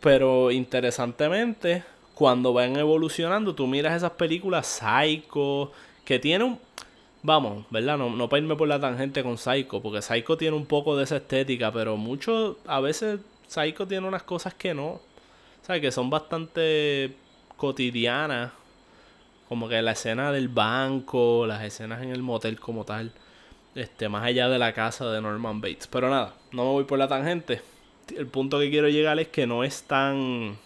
pero 0.00 0.50
interesantemente, 0.50 1.84
cuando 2.14 2.52
van 2.52 2.74
evolucionando, 2.74 3.54
tú 3.54 3.68
miras 3.68 3.94
esas 3.96 4.10
películas 4.10 4.66
Psycho, 4.66 5.70
que 6.04 6.18
tienen 6.18 6.48
un... 6.48 6.58
Vamos, 7.22 7.64
¿verdad? 7.70 7.96
No, 7.96 8.10
no 8.10 8.28
para 8.28 8.42
irme 8.42 8.56
por 8.56 8.66
la 8.66 8.80
tangente 8.80 9.22
con 9.22 9.38
Psycho, 9.38 9.80
porque 9.80 10.02
Psycho 10.02 10.36
tiene 10.36 10.56
un 10.56 10.66
poco 10.66 10.96
de 10.96 11.04
esa 11.04 11.18
estética, 11.18 11.70
pero 11.70 11.96
mucho, 11.96 12.58
a 12.66 12.80
veces 12.80 13.20
Psycho 13.46 13.86
tiene 13.86 14.08
unas 14.08 14.24
cosas 14.24 14.52
que 14.54 14.74
no. 14.74 14.88
O 14.88 15.00
sea, 15.62 15.80
que 15.80 15.92
son 15.92 16.10
bastante 16.10 17.14
cotidianas. 17.56 18.50
Como 19.48 19.68
que 19.68 19.80
la 19.80 19.92
escena 19.92 20.32
del 20.32 20.48
banco, 20.48 21.46
las 21.46 21.62
escenas 21.62 22.02
en 22.02 22.10
el 22.10 22.22
motel 22.22 22.58
como 22.58 22.84
tal. 22.84 23.12
Este, 23.76 24.08
más 24.08 24.24
allá 24.24 24.48
de 24.48 24.58
la 24.58 24.72
casa 24.72 25.08
de 25.12 25.20
Norman 25.20 25.60
Bates. 25.60 25.86
Pero 25.86 26.10
nada, 26.10 26.34
no 26.50 26.64
me 26.64 26.70
voy 26.70 26.84
por 26.84 26.98
la 26.98 27.06
tangente. 27.06 27.62
El 28.16 28.26
punto 28.26 28.58
que 28.58 28.70
quiero 28.70 28.88
llegar 28.88 29.18
es 29.18 29.28
que 29.28 29.46
no 29.46 29.64
es 29.64 29.82
tan. 29.84 30.56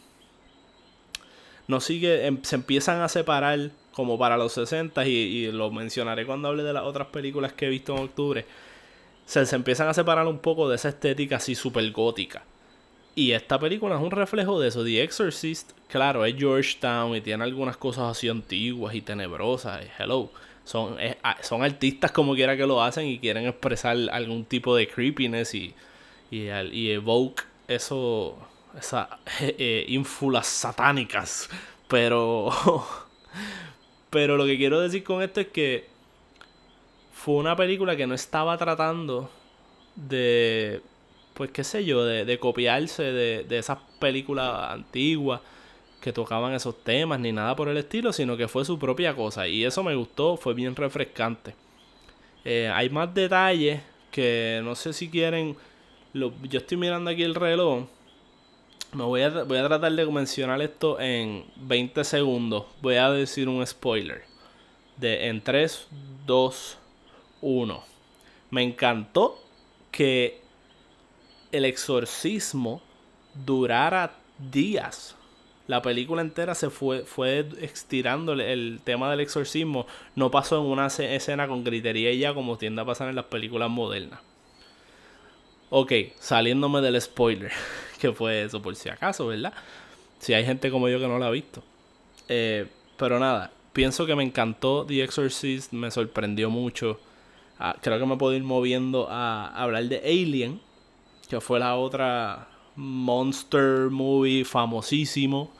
No 1.68 1.80
sigue. 1.80 2.26
em- 2.26 2.42
Se 2.42 2.56
empiezan 2.56 3.00
a 3.00 3.08
separar 3.08 3.70
como 3.92 4.18
para 4.18 4.36
los 4.36 4.52
60 4.52 5.06
y, 5.06 5.10
y 5.12 5.52
lo 5.52 5.70
mencionaré 5.70 6.26
cuando 6.26 6.48
hable 6.48 6.62
de 6.62 6.72
las 6.72 6.82
otras 6.84 7.08
películas 7.08 7.52
que 7.52 7.66
he 7.66 7.70
visto 7.70 7.94
en 7.96 8.02
octubre. 8.04 8.44
Se, 9.26 9.46
se 9.46 9.56
empiezan 9.56 9.88
a 9.88 9.94
separar 9.94 10.26
un 10.26 10.38
poco 10.38 10.68
de 10.68 10.76
esa 10.76 10.88
estética 10.90 11.36
así 11.36 11.54
super 11.54 11.90
gótica. 11.92 12.42
Y 13.16 13.30
esta 13.30 13.58
película 13.60 13.94
es 13.94 14.02
un 14.02 14.10
reflejo 14.10 14.60
de 14.60 14.68
eso. 14.68 14.84
The 14.84 15.02
Exorcist, 15.02 15.70
claro, 15.88 16.24
es 16.24 16.34
Georgetown 16.36 17.14
y 17.16 17.20
tiene 17.20 17.44
algunas 17.44 17.76
cosas 17.76 18.10
así 18.10 18.28
antiguas 18.28 18.94
y 18.94 19.00
tenebrosas. 19.02 19.82
y 19.84 20.02
Hello. 20.02 20.30
Son, 20.64 20.96
ah, 21.22 21.36
son 21.42 21.62
artistas 21.62 22.10
como 22.10 22.34
quiera 22.34 22.56
que 22.56 22.66
lo 22.66 22.82
hacen 22.82 23.06
y 23.06 23.18
quieren 23.18 23.46
expresar 23.46 23.96
algún 24.10 24.44
tipo 24.46 24.74
de 24.74 24.88
creepiness 24.88 25.54
y, 25.54 25.74
y, 26.30 26.48
y 26.72 26.90
evoke 26.90 27.44
eso, 27.68 28.36
esas 28.78 29.08
eh, 29.40 29.84
ínfulas 29.88 30.46
satánicas. 30.46 31.48
Pero, 31.88 32.50
pero 34.10 34.36
lo 34.36 34.44
que 34.46 34.56
quiero 34.56 34.80
decir 34.80 35.04
con 35.04 35.22
esto 35.22 35.40
es 35.40 35.48
que 35.48 35.88
fue 37.12 37.36
una 37.36 37.56
película 37.56 37.96
que 37.96 38.06
no 38.06 38.14
estaba 38.14 38.56
tratando 38.58 39.30
de, 39.96 40.82
pues 41.34 41.50
qué 41.50 41.64
sé 41.64 41.84
yo, 41.84 42.04
de, 42.04 42.24
de 42.24 42.38
copiarse 42.38 43.04
de, 43.04 43.44
de 43.44 43.58
esas 43.58 43.78
películas 43.98 44.70
antiguas 44.72 45.40
que 46.00 46.12
tocaban 46.12 46.52
esos 46.54 46.84
temas 46.84 47.20
ni 47.20 47.32
nada 47.32 47.56
por 47.56 47.68
el 47.68 47.78
estilo, 47.78 48.12
sino 48.12 48.36
que 48.36 48.48
fue 48.48 48.64
su 48.64 48.78
propia 48.78 49.14
cosa. 49.16 49.48
Y 49.48 49.64
eso 49.64 49.82
me 49.82 49.94
gustó, 49.94 50.36
fue 50.36 50.54
bien 50.54 50.76
refrescante. 50.76 51.54
Eh, 52.44 52.70
hay 52.72 52.90
más 52.90 53.14
detalles 53.14 53.80
que 54.10 54.60
no 54.64 54.74
sé 54.74 54.92
si 54.92 55.10
quieren. 55.10 55.56
Lo- 56.14 56.32
yo 56.44 56.60
estoy 56.60 56.78
mirando 56.78 57.10
aquí 57.10 57.22
el 57.22 57.34
reloj. 57.34 57.84
Me 58.92 59.02
voy 59.04 59.22
a, 59.22 59.30
voy 59.44 59.58
a 59.58 59.66
tratar 59.66 59.92
de 59.92 60.06
mencionar 60.06 60.62
esto 60.62 61.00
en 61.00 61.44
20 61.56 62.04
segundos. 62.04 62.64
Voy 62.80 62.94
a 62.96 63.10
decir 63.10 63.48
un 63.48 63.66
spoiler. 63.66 64.22
De 64.96 65.26
en 65.28 65.42
3, 65.42 65.88
2, 66.26 66.78
1. 67.42 67.84
Me 68.50 68.62
encantó 68.62 69.40
que 69.90 70.40
el 71.52 71.64
exorcismo 71.64 72.80
durara 73.44 74.16
días. 74.50 75.16
La 75.66 75.82
película 75.82 76.20
entera 76.22 76.54
se 76.54 76.70
fue, 76.70 77.04
fue 77.04 77.48
estirando 77.60 78.34
el, 78.34 78.80
tema 78.84 79.10
del 79.10 79.20
exorcismo. 79.20 79.86
No 80.14 80.30
pasó 80.30 80.58
en 80.60 80.66
una 80.66 80.90
ce- 80.90 81.16
escena 81.16 81.48
con 81.48 81.64
gritería 81.64 82.12
y 82.12 82.18
ya 82.18 82.34
como 82.34 82.58
tiende 82.58 82.82
a 82.82 82.84
pasar 82.84 83.08
en 83.08 83.16
las 83.16 83.24
películas 83.26 83.70
modernas. 83.70 84.20
Ok, 85.70 85.92
saliéndome 86.18 86.80
del 86.80 87.00
spoiler. 87.00 87.52
que 88.00 88.12
fue 88.12 88.42
eso 88.42 88.60
por 88.60 88.76
si 88.76 88.88
acaso, 88.88 89.26
¿verdad? 89.26 89.52
Si 90.18 90.34
hay 90.34 90.44
gente 90.44 90.70
como 90.70 90.88
yo 90.88 90.98
que 90.98 91.08
no 91.08 91.18
la 91.18 91.26
ha 91.28 91.30
visto. 91.30 91.62
Eh, 92.28 92.66
pero 92.96 93.18
nada, 93.18 93.50
pienso 93.72 94.06
que 94.06 94.14
me 94.14 94.22
encantó 94.22 94.84
The 94.86 95.02
Exorcist, 95.02 95.72
me 95.72 95.90
sorprendió 95.90 96.50
mucho. 96.50 97.00
Ah, 97.58 97.76
creo 97.80 97.98
que 97.98 98.06
me 98.06 98.16
puedo 98.16 98.34
ir 98.34 98.42
moviendo 98.42 99.08
a 99.10 99.46
hablar 99.48 99.84
de 99.84 99.98
Alien, 99.98 100.60
que 101.28 101.40
fue 101.40 101.58
la 101.58 101.76
otra 101.76 102.48
monster 102.76 103.90
movie 103.90 104.44
famosísimo. 104.44 105.50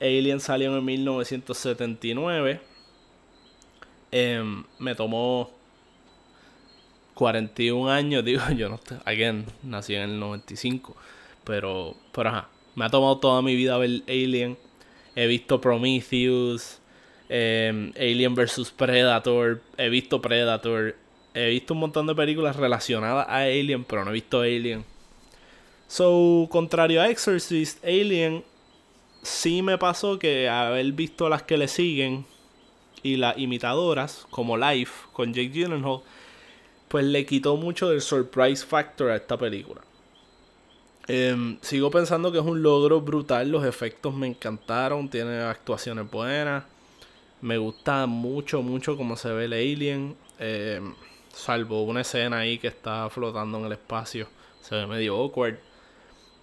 Alien 0.00 0.40
salió 0.40 0.76
en 0.76 0.84
1979. 0.84 2.60
Em, 4.10 4.64
me 4.78 4.94
tomó 4.94 5.50
41 7.14 7.90
años, 7.90 8.24
digo, 8.26 8.42
yo 8.56 8.68
no 8.68 8.76
estoy, 8.76 8.98
again, 9.04 9.46
nací 9.62 9.94
en 9.94 10.02
el 10.02 10.20
95, 10.20 10.96
pero, 11.44 11.96
pero 12.12 12.28
ajá, 12.30 12.48
me 12.74 12.84
ha 12.84 12.90
tomado 12.90 13.18
toda 13.18 13.42
mi 13.42 13.54
vida 13.54 13.76
ver 13.78 14.02
Alien. 14.08 14.56
He 15.14 15.26
visto 15.26 15.60
Prometheus, 15.60 16.78
em, 17.28 17.92
Alien 17.96 18.34
vs 18.34 18.70
Predator, 18.70 19.60
he 19.76 19.90
visto 19.90 20.22
Predator, 20.22 20.96
he 21.34 21.48
visto 21.50 21.74
un 21.74 21.80
montón 21.80 22.06
de 22.06 22.14
películas 22.14 22.56
relacionadas 22.56 23.26
a 23.28 23.42
Alien, 23.42 23.84
pero 23.84 24.04
no 24.04 24.10
he 24.10 24.14
visto 24.14 24.40
Alien. 24.40 24.84
So, 25.86 26.48
contrario 26.50 27.02
a 27.02 27.08
Exorcist, 27.10 27.84
Alien 27.84 28.42
sí 29.22 29.60
me 29.60 29.76
pasó 29.76 30.18
que 30.18 30.48
haber 30.48 30.90
visto 30.92 31.28
las 31.28 31.42
que 31.42 31.58
le 31.58 31.68
siguen 31.68 32.24
y 33.02 33.16
las 33.16 33.36
imitadoras, 33.36 34.26
como 34.30 34.56
Life 34.56 35.08
con 35.12 35.34
Jake 35.34 35.50
Gyllenhaal, 35.50 36.00
pues 36.92 37.06
le 37.06 37.24
quitó 37.24 37.56
mucho 37.56 37.88
del 37.88 38.02
surprise 38.02 38.66
factor 38.66 39.10
a 39.12 39.16
esta 39.16 39.38
película. 39.38 39.80
Em, 41.08 41.56
sigo 41.62 41.90
pensando 41.90 42.30
que 42.30 42.36
es 42.36 42.44
un 42.44 42.62
logro 42.62 43.00
brutal, 43.00 43.50
los 43.50 43.64
efectos 43.64 44.14
me 44.14 44.26
encantaron, 44.26 45.08
tiene 45.08 45.40
actuaciones 45.40 46.10
buenas, 46.10 46.64
me 47.40 47.56
gusta 47.56 48.04
mucho, 48.04 48.60
mucho 48.60 48.94
cómo 48.98 49.16
se 49.16 49.30
ve 49.30 49.46
el 49.46 49.54
alien, 49.54 50.14
em, 50.38 50.94
salvo 51.32 51.82
una 51.84 52.02
escena 52.02 52.40
ahí 52.40 52.58
que 52.58 52.68
está 52.68 53.08
flotando 53.08 53.56
en 53.56 53.64
el 53.64 53.72
espacio, 53.72 54.28
se 54.60 54.74
ve 54.74 54.86
medio 54.86 55.16
awkward. 55.16 55.56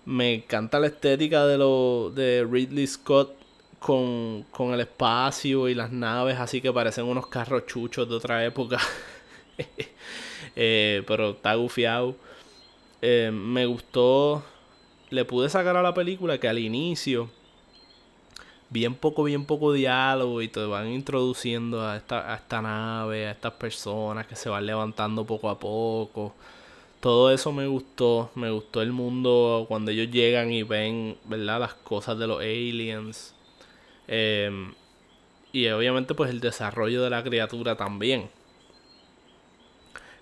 Me 0.06 0.34
encanta 0.34 0.79
la 0.79 0.88
estética 0.88 1.46
de 1.46 1.60
lo 1.60 2.12
de 2.15 2.44
Ridley 2.50 2.88
Scott 2.88 3.36
con, 3.77 4.46
con 4.50 4.74
el 4.74 4.79
espacio 4.79 5.70
y 5.70 5.75
las 5.75 5.91
naves, 5.91 6.39
así 6.39 6.60
que 6.60 6.74
parecen 6.74 7.06
unos 7.06 7.27
carros 7.27 7.68
chuchos 7.68 8.10
de 8.10 8.15
otra 8.15 8.44
época. 8.44 8.79
Eh, 10.56 11.03
pero 11.08 11.32
está 11.32 11.56
gufiado. 11.56 12.15
Eh, 13.01 13.32
me 13.34 13.65
gustó. 13.65 14.44
Le 15.10 15.25
pude 15.25 15.50
sacar 15.50 15.75
a 15.77 15.82
la 15.82 15.94
película 15.94 16.38
que 16.39 16.48
al 16.48 16.60
inicio. 16.60 17.29
Bien 18.70 18.94
poco, 18.96 19.24
bien 19.24 19.46
poco 19.46 19.74
diálogo. 19.74 20.41
Y 20.41 20.48
te 20.48 20.63
van 20.65 20.88
introduciendo 20.89 21.82
a 21.82 21.98
esta, 21.98 22.34
a 22.34 22.36
esta 22.38 22.62
nave, 22.62 23.27
a 23.27 23.32
estas 23.32 23.53
personas 23.53 24.27
que 24.27 24.36
se 24.36 24.50
van 24.50 24.65
levantando 24.65 25.25
poco 25.25 25.50
a 25.50 25.60
poco. 25.60 26.34
Todo 27.00 27.32
eso 27.32 27.51
me 27.51 27.68
gustó. 27.68 28.32
Me 28.36 28.51
gustó 28.51 28.82
el 28.82 28.91
mundo 28.91 29.65
cuando 29.68 29.91
ellos 29.91 30.12
llegan 30.12 30.51
y 30.51 30.63
ven, 30.63 31.18
¿verdad? 31.25 31.60
Las 31.62 31.74
cosas 31.75 32.20
de 32.20 32.27
los 32.27 32.39
aliens. 32.41 33.34
Em, 34.08 34.74
y 35.51 35.68
obviamente 35.70 36.15
pues 36.15 36.29
el 36.32 36.39
desarrollo 36.39 37.03
de 37.03 37.10
la 37.10 37.24
criatura 37.24 37.75
también. 37.75 38.29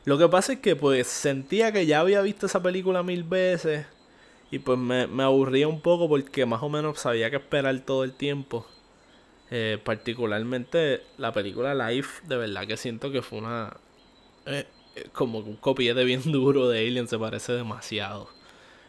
Lo 0.08 0.18
que 0.18 0.30
pasa 0.30 0.54
es 0.54 0.60
que 0.60 0.78
pues 0.78 1.06
sentía 1.08 1.74
que 1.74 1.86
ya 1.86 2.00
había 2.00 2.22
visto 2.22 2.46
esa 2.46 2.64
película 2.64 3.04
mil 3.04 3.24
veces 3.26 3.86
y 4.52 4.60
pues 4.60 4.80
me, 4.80 5.08
me 5.08 5.24
aburría 5.24 5.68
un 5.68 5.82
poco 5.82 6.08
porque 6.10 6.46
más 6.46 6.64
o 6.64 6.70
menos 6.70 7.00
sabía 7.00 7.30
que 7.30 7.36
esperar 7.38 7.78
todo 7.82 8.06
el 8.06 8.14
tiempo. 8.14 8.66
Eh, 9.52 9.80
particularmente 9.84 11.04
la 11.18 11.34
película 11.34 11.76
Life, 11.76 12.22
de 12.28 12.38
verdad 12.38 12.68
que 12.68 12.78
siento 12.78 13.12
que 13.12 13.22
fue 13.22 13.40
una... 13.40 13.78
eh, 14.48 14.66
eh, 14.96 15.10
como 15.14 15.40
un 15.40 15.58
copiete 15.58 16.04
bien 16.06 16.24
duro 16.32 16.70
de 16.70 16.88
Alien, 16.88 17.08
se 17.10 17.20
parece 17.20 17.54
demasiado. 17.54 18.30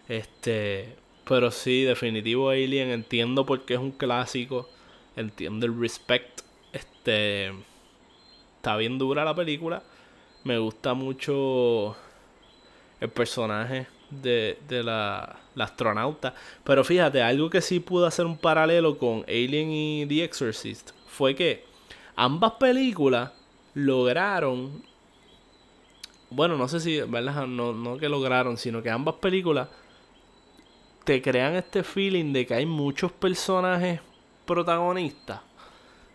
Este... 0.09 0.97
Pero 1.27 1.51
sí, 1.53 1.85
definitivo 1.85 2.51
Alien, 2.51 2.91
entiendo 2.91 3.47
por 3.47 3.65
qué 3.67 3.75
es 3.75 3.81
un 3.81 3.93
clásico, 3.93 4.69
entiendo 5.17 5.67
el 5.67 5.81
respect. 5.81 6.43
Este... 6.73 7.53
Está 8.57 8.77
bien 8.77 8.99
dura 8.99 9.25
la 9.25 9.35
película. 9.35 9.83
Me 10.49 10.57
gusta 10.57 10.95
mucho 10.95 11.95
el 13.01 13.11
personaje 13.11 13.87
de, 14.09 14.59
de 14.67 14.83
la, 14.83 15.37
la 15.55 15.65
astronauta. 15.65 16.33
Pero 16.65 16.83
fíjate, 16.85 17.21
algo 17.21 17.51
que 17.51 17.61
sí 17.61 17.81
pudo 17.81 18.07
hacer 18.07 18.25
un 18.25 18.39
paralelo 18.39 18.97
con 18.97 19.27
Alien 19.29 19.71
y 19.71 20.07
The 20.07 20.25
Exorcist 20.25 20.93
fue 21.07 21.35
que 21.35 21.67
ambas 22.17 22.53
películas 22.53 23.31
lograron. 23.75 24.83
Bueno, 26.31 26.57
no 26.57 26.67
sé 26.67 26.81
si, 26.81 26.99
¿verdad? 27.03 27.47
No, 27.47 27.75
no 27.75 27.99
que 27.99 28.09
lograron, 28.09 28.57
sino 28.57 28.83
que 28.83 28.89
ambas 28.89 29.17
películas 29.17 29.69
te 31.05 31.21
crean 31.21 31.57
este 31.57 31.83
feeling 31.83 32.33
de 32.33 32.47
que 32.47 32.55
hay 32.55 32.65
muchos 32.65 33.13
personajes 33.13 34.01
protagonistas. 34.47 35.43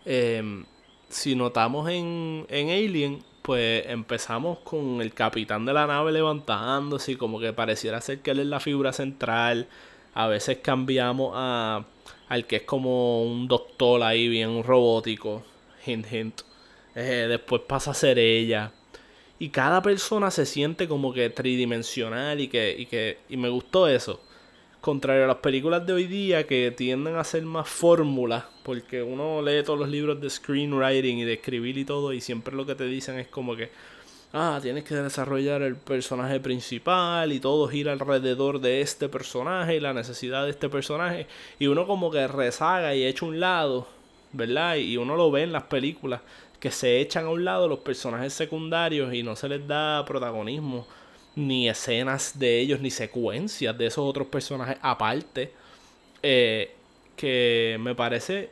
Em, 0.06 0.66
si 1.08 1.36
notamos 1.36 1.88
en, 1.88 2.48
en 2.50 2.70
Alien, 2.72 3.24
pues 3.44 3.86
empezamos 3.88 4.60
con 4.60 5.02
el 5.02 5.14
capitán 5.14 5.66
de 5.66 5.74
la 5.74 5.86
nave 5.86 6.12
levantándose 6.12 7.18
como 7.18 7.40
que 7.40 7.54
pareciera 7.54 8.02
ser 8.02 8.22
que 8.22 8.32
él 8.32 8.40
es 8.40 8.48
la 8.48 8.60
figura 8.60 8.94
central. 8.94 9.68
A 10.16 10.28
veces 10.28 10.60
cambiamos 10.64 11.34
a 11.36 11.86
al 12.30 12.48
que 12.48 12.58
es 12.58 12.64
como 12.64 13.24
un 13.24 13.48
doctor 13.48 14.02
ahí 14.02 14.28
bien 14.28 14.64
robótico, 14.64 15.44
hint 15.86 16.12
hint. 16.12 16.42
Eh, 16.96 17.28
después 17.30 17.62
pasa 17.68 17.92
a 17.92 17.94
ser 17.94 18.18
ella. 18.18 18.72
Y 19.40 19.50
cada 19.50 19.82
persona 19.82 20.32
se 20.32 20.46
siente 20.46 20.88
como 20.88 21.14
que 21.14 21.30
tridimensional 21.30 22.40
y 22.40 22.48
que, 22.48 22.76
y 22.78 22.86
que 22.86 23.20
y 23.30 23.38
me 23.38 23.50
gustó 23.50 23.88
eso. 23.88 24.22
Contrario 24.82 25.26
a 25.26 25.28
las 25.28 25.38
películas 25.38 25.86
de 25.86 25.94
hoy 25.94 26.08
día 26.08 26.48
que 26.48 26.72
tienden 26.72 27.16
a 27.18 27.24
ser 27.24 27.44
más 27.44 27.68
fórmulas, 27.70 28.46
porque 28.64 29.04
uno 29.04 29.42
lee 29.42 29.64
todos 29.64 29.80
los 29.80 29.90
libros 29.90 30.20
de 30.22 30.30
screenwriting 30.30 31.20
y 31.20 31.24
de 31.26 31.34
escribir 31.34 31.78
y 31.78 31.86
todo, 31.86 32.14
y 32.14 32.22
siempre 32.22 32.56
lo 32.56 32.66
que 32.66 32.76
te 32.76 32.86
dicen 32.86 33.20
es 33.20 33.28
como 33.28 33.56
que, 33.56 33.70
ah, 34.34 34.60
tienes 34.62 34.84
que 34.84 34.96
desarrollar 34.96 35.62
el 35.62 35.76
personaje 35.76 36.40
principal 36.40 37.32
y 37.32 37.40
todo 37.40 37.68
gira 37.68 37.92
alrededor 37.92 38.60
de 38.60 38.82
este 38.82 39.10
personaje 39.10 39.76
y 39.76 39.80
la 39.80 39.94
necesidad 39.94 40.46
de 40.46 40.52
este 40.52 40.70
personaje, 40.70 41.28
y 41.60 41.68
uno 41.68 41.86
como 41.86 42.10
que 42.10 42.28
rezaga 42.28 42.96
y 42.96 43.06
echa 43.06 43.26
un 43.26 43.40
lado, 43.40 43.88
¿verdad? 44.32 44.76
Y 44.78 44.98
uno 44.98 45.16
lo 45.16 45.30
ve 45.30 45.44
en 45.44 45.52
las 45.52 45.64
películas, 45.64 46.22
que 46.60 46.72
se 46.72 47.02
echan 47.02 47.26
a 47.26 47.30
un 47.30 47.44
lado 47.44 47.68
los 47.68 47.80
personajes 47.80 48.34
secundarios 48.34 49.14
y 49.14 49.22
no 49.22 49.36
se 49.36 49.50
les 49.50 49.68
da 49.68 50.06
protagonismo 50.06 50.88
ni 51.36 51.68
escenas 51.68 52.38
de 52.40 52.60
ellos, 52.60 52.80
ni 52.80 52.92
secuencias 52.92 53.78
de 53.78 53.88
esos 53.88 54.08
otros 54.08 54.28
personajes 54.28 54.78
aparte. 54.82 55.52
Eh, 56.22 56.74
que 57.16 57.78
me 57.80 57.96
parece, 57.96 58.52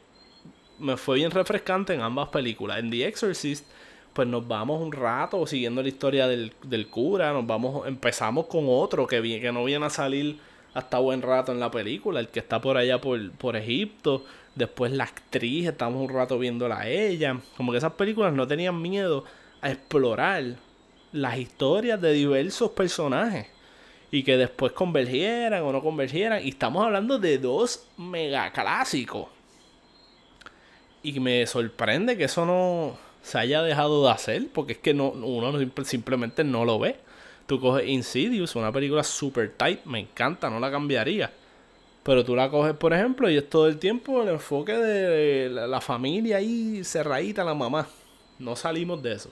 me 0.80 0.98
fue 0.98 1.18
bien 1.18 1.32
refrescante 1.32 1.94
en 1.94 2.01
ambas 2.01 2.30
películas. 2.30 2.80
En 2.80 2.89
The 2.89 3.08
Exorcist, 3.08 3.65
pues 4.13 4.27
nos 4.27 4.48
vamos 4.48 4.82
un 4.82 4.91
rato 4.91 5.46
siguiendo 5.48 5.82
la 5.82 5.88
historia 5.88 6.27
del, 6.27 6.53
del 6.63 6.88
cura, 6.88 7.32
nos 7.34 7.46
vamos, 7.46 7.88
empezamos 7.88 8.48
con 8.48 8.65
otro 8.68 9.08
que, 9.08 9.22
que 9.22 9.51
no 9.51 9.63
viene 9.63 9.86
a 9.86 9.89
salir 9.89 10.39
hasta 10.74 11.00
buen 11.00 11.22
rato 11.22 11.51
en 11.51 11.60
la 11.60 11.72
película, 11.72 12.20
el 12.20 12.30
que 12.30 12.39
está 12.39 12.62
por 12.62 12.77
allá 12.77 13.00
por, 13.01 13.32
por 13.34 13.56
Egipto. 13.56 14.25
Después 14.56 14.91
la 14.91 15.06
actriz, 15.06 15.68
estamos 15.68 16.01
un 16.01 16.13
rato 16.13 16.38
viéndola 16.38 16.80
a 16.80 16.89
ella. 16.89 17.38
Como 17.56 17.72
que 17.72 17.77
esas 17.77 17.94
películas 17.94 18.34
no 18.34 18.48
tenían 18.48 18.82
miedo 18.82 19.24
a 19.62 19.72
explorar 19.72 20.44
las 21.13 21.38
historias 21.38 22.01
de 22.01 22.13
diversos 22.13 22.72
personajes 22.72 23.48
y 24.12 24.24
que 24.24 24.38
después 24.38 24.74
convergieran 24.74 25.63
o 25.63 25.72
no 25.72 25.82
convergieran. 25.82 26.46
Y 26.46 26.50
estamos 26.50 26.86
hablando 26.86 27.18
de 27.18 27.38
dos 27.38 27.88
mega 27.98 28.51
clásicos. 28.51 29.27
Y 31.01 31.20
me 31.20 31.48
sorprende 31.48 32.18
que 32.18 32.25
eso 32.25 32.46
no 32.46 32.98
se 33.24 33.39
haya 33.39 33.63
dejado 33.63 34.06
de 34.06 34.12
hacer, 34.12 34.48
porque 34.53 34.74
es 34.74 34.80
que 34.80 34.94
no, 34.94 35.10
uno 35.10 35.58
simplemente 35.84 36.44
no 36.44 36.65
lo 36.65 36.77
ve. 36.77 36.98
Tú 37.48 37.60
coges 37.60 37.88
Insidious, 37.88 38.56
una 38.56 38.72
película 38.72 39.03
super 39.03 39.51
tight, 39.51 39.84
me 39.86 40.00
encanta, 40.00 40.50
no 40.50 40.60
la 40.60 40.70
cambiaría. 40.70 41.32
Pero 42.03 42.25
tú 42.25 42.36
la 42.36 42.50
coges, 42.50 42.74
por 42.75 42.94
ejemplo, 42.94 43.30
y 43.30 43.38
es 43.38 43.50
todo 43.50 43.68
el 43.68 43.77
tiempo 43.77 44.24
el 44.24 44.30
enfoque 44.30 44.74
de 44.74 45.50
la, 45.50 45.82
familia 45.82 46.38
ahí 46.38 46.84
cerradita, 46.84 47.44
la 47.44 47.53
mamá. 47.53 47.88
No 48.39 48.56
salimos 48.56 49.03
de 49.03 49.13
eso. 49.13 49.30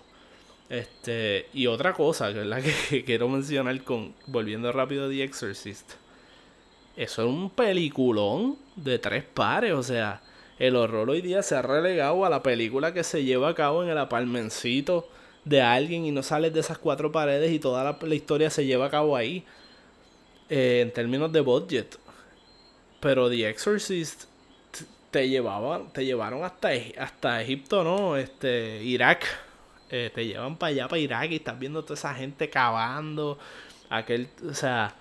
Este, 0.70 1.48
y 1.52 1.66
otra 1.66 1.94
cosa, 1.94 2.32
que 2.32 2.42
es 2.42 2.46
la 2.46 2.62
que, 2.62 3.04
quiero 3.06 3.28
mencionar 3.28 3.84
con 3.84 4.14
volviendo 4.28 4.72
rápido 4.72 5.06
a 5.06 5.10
The 5.10 5.24
Exorcist. 5.24 5.94
Eso 6.96 7.24
es 7.24 7.28
un 7.28 7.50
peliculón 7.50 8.58
de 8.76 9.00
tres 9.00 9.24
pares, 9.24 9.74
o 9.74 9.84
sea, 9.84 10.22
el 10.60 10.76
horror 10.76 11.10
hoy 11.10 11.22
día 11.22 11.42
se 11.42 11.56
ha 11.56 11.62
relegado 11.62 12.26
a 12.26 12.30
la 12.30 12.44
película 12.44 12.94
que 12.94 13.04
se 13.04 13.24
lleva 13.24 13.50
a 13.50 13.56
cabo 13.56 13.84
en 13.84 13.90
el 13.90 13.98
aparmencito 13.98 15.08
de 15.46 15.62
alguien 15.62 16.06
y 16.06 16.12
no 16.12 16.22
sales 16.22 16.54
de 16.54 16.60
esas 16.60 16.78
cuatro 16.78 17.12
paredes 17.12 17.52
y 17.52 17.60
toda 17.60 17.98
la, 18.02 18.16
historia 18.16 18.50
se 18.50 18.66
lleva 18.66 18.88
a 18.88 18.90
cabo 18.90 19.16
ahí. 19.16 19.46
Eh, 20.50 20.82
en 20.82 20.92
términos 20.92 21.32
de 21.32 21.42
budget. 21.42 21.98
Pero 23.00 23.30
The 23.30 23.50
Exorcist 23.50 24.26
te 25.12 25.30
llevaban, 25.30 25.94
te 25.94 26.06
llevaron 26.06 26.44
hasta, 26.44 26.70
hasta 26.98 27.42
Egipto, 27.42 27.84
¿no? 27.84 28.18
Este, 28.18 28.84
Irak 28.84 29.26
eh, 29.90 30.12
te 30.14 30.26
llevan 30.26 30.56
para 30.56 30.70
allá, 30.70 30.88
para 30.88 31.00
Irak, 31.00 31.32
y 31.32 31.36
estás 31.38 31.58
viendo 31.58 31.84
toda 31.84 31.96
esa 31.96 32.14
gente 32.14 32.50
cavando. 32.50 33.40
Aquel, 33.90 34.30
o 34.48 34.54
sea, 34.54 34.94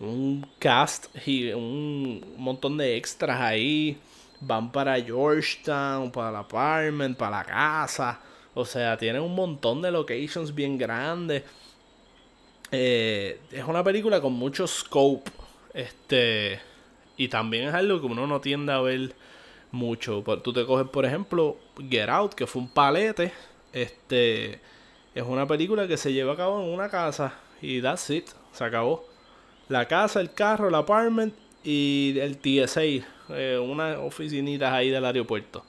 un 0.00 0.46
cast 0.58 1.06
y 1.26 1.52
un 1.52 2.34
montón 2.36 2.76
de 2.76 2.96
extras 2.96 3.40
ahí. 3.40 3.98
Van 4.40 4.70
para 4.70 5.00
Georgetown, 5.00 6.12
para 6.12 6.30
el 6.30 6.36
apartment, 6.36 7.16
para 7.16 7.38
la 7.38 7.44
casa. 7.44 8.20
O 8.54 8.64
sea, 8.64 8.96
tienen 8.96 9.22
un 9.22 9.34
montón 9.34 9.82
de 9.82 9.90
locations 9.90 10.54
bien 10.54 10.78
grandes. 10.78 11.42
Eh, 12.70 13.40
es 13.50 13.64
una 13.64 13.82
película 13.82 14.20
con 14.20 14.34
mucho 14.34 14.66
scope. 14.66 15.30
Este. 15.74 16.60
Y 17.16 17.26
también 17.28 17.68
es 17.68 17.74
algo 17.74 18.00
que 18.00 18.06
uno 18.06 18.28
no 18.28 18.40
tiende 18.40 18.72
a 18.72 18.80
ver 18.80 19.12
mucho. 19.72 20.22
Tú 20.44 20.52
te 20.52 20.64
coges, 20.64 20.88
por 20.88 21.04
ejemplo, 21.04 21.56
Get 21.90 22.08
Out, 22.08 22.34
que 22.34 22.46
fue 22.46 22.62
un 22.62 22.68
palete 22.68 23.32
este 23.72 24.60
es 25.14 25.22
una 25.24 25.46
película 25.46 25.88
que 25.88 25.96
se 25.96 26.12
lleva 26.12 26.34
a 26.34 26.36
cabo 26.36 26.62
en 26.62 26.70
una 26.70 26.88
casa 26.88 27.34
y 27.60 27.82
that's 27.82 28.10
it, 28.10 28.26
se 28.52 28.64
acabó. 28.64 29.04
La 29.68 29.86
casa, 29.86 30.20
el 30.20 30.32
carro, 30.32 30.68
el 30.68 30.74
apartment 30.74 31.34
y 31.64 32.18
el 32.20 32.38
TSA, 32.38 32.82
eh, 33.30 33.58
unas 33.62 33.98
oficinitas 33.98 34.72
ahí 34.72 34.90
del 34.90 35.04
aeropuerto. 35.04 35.64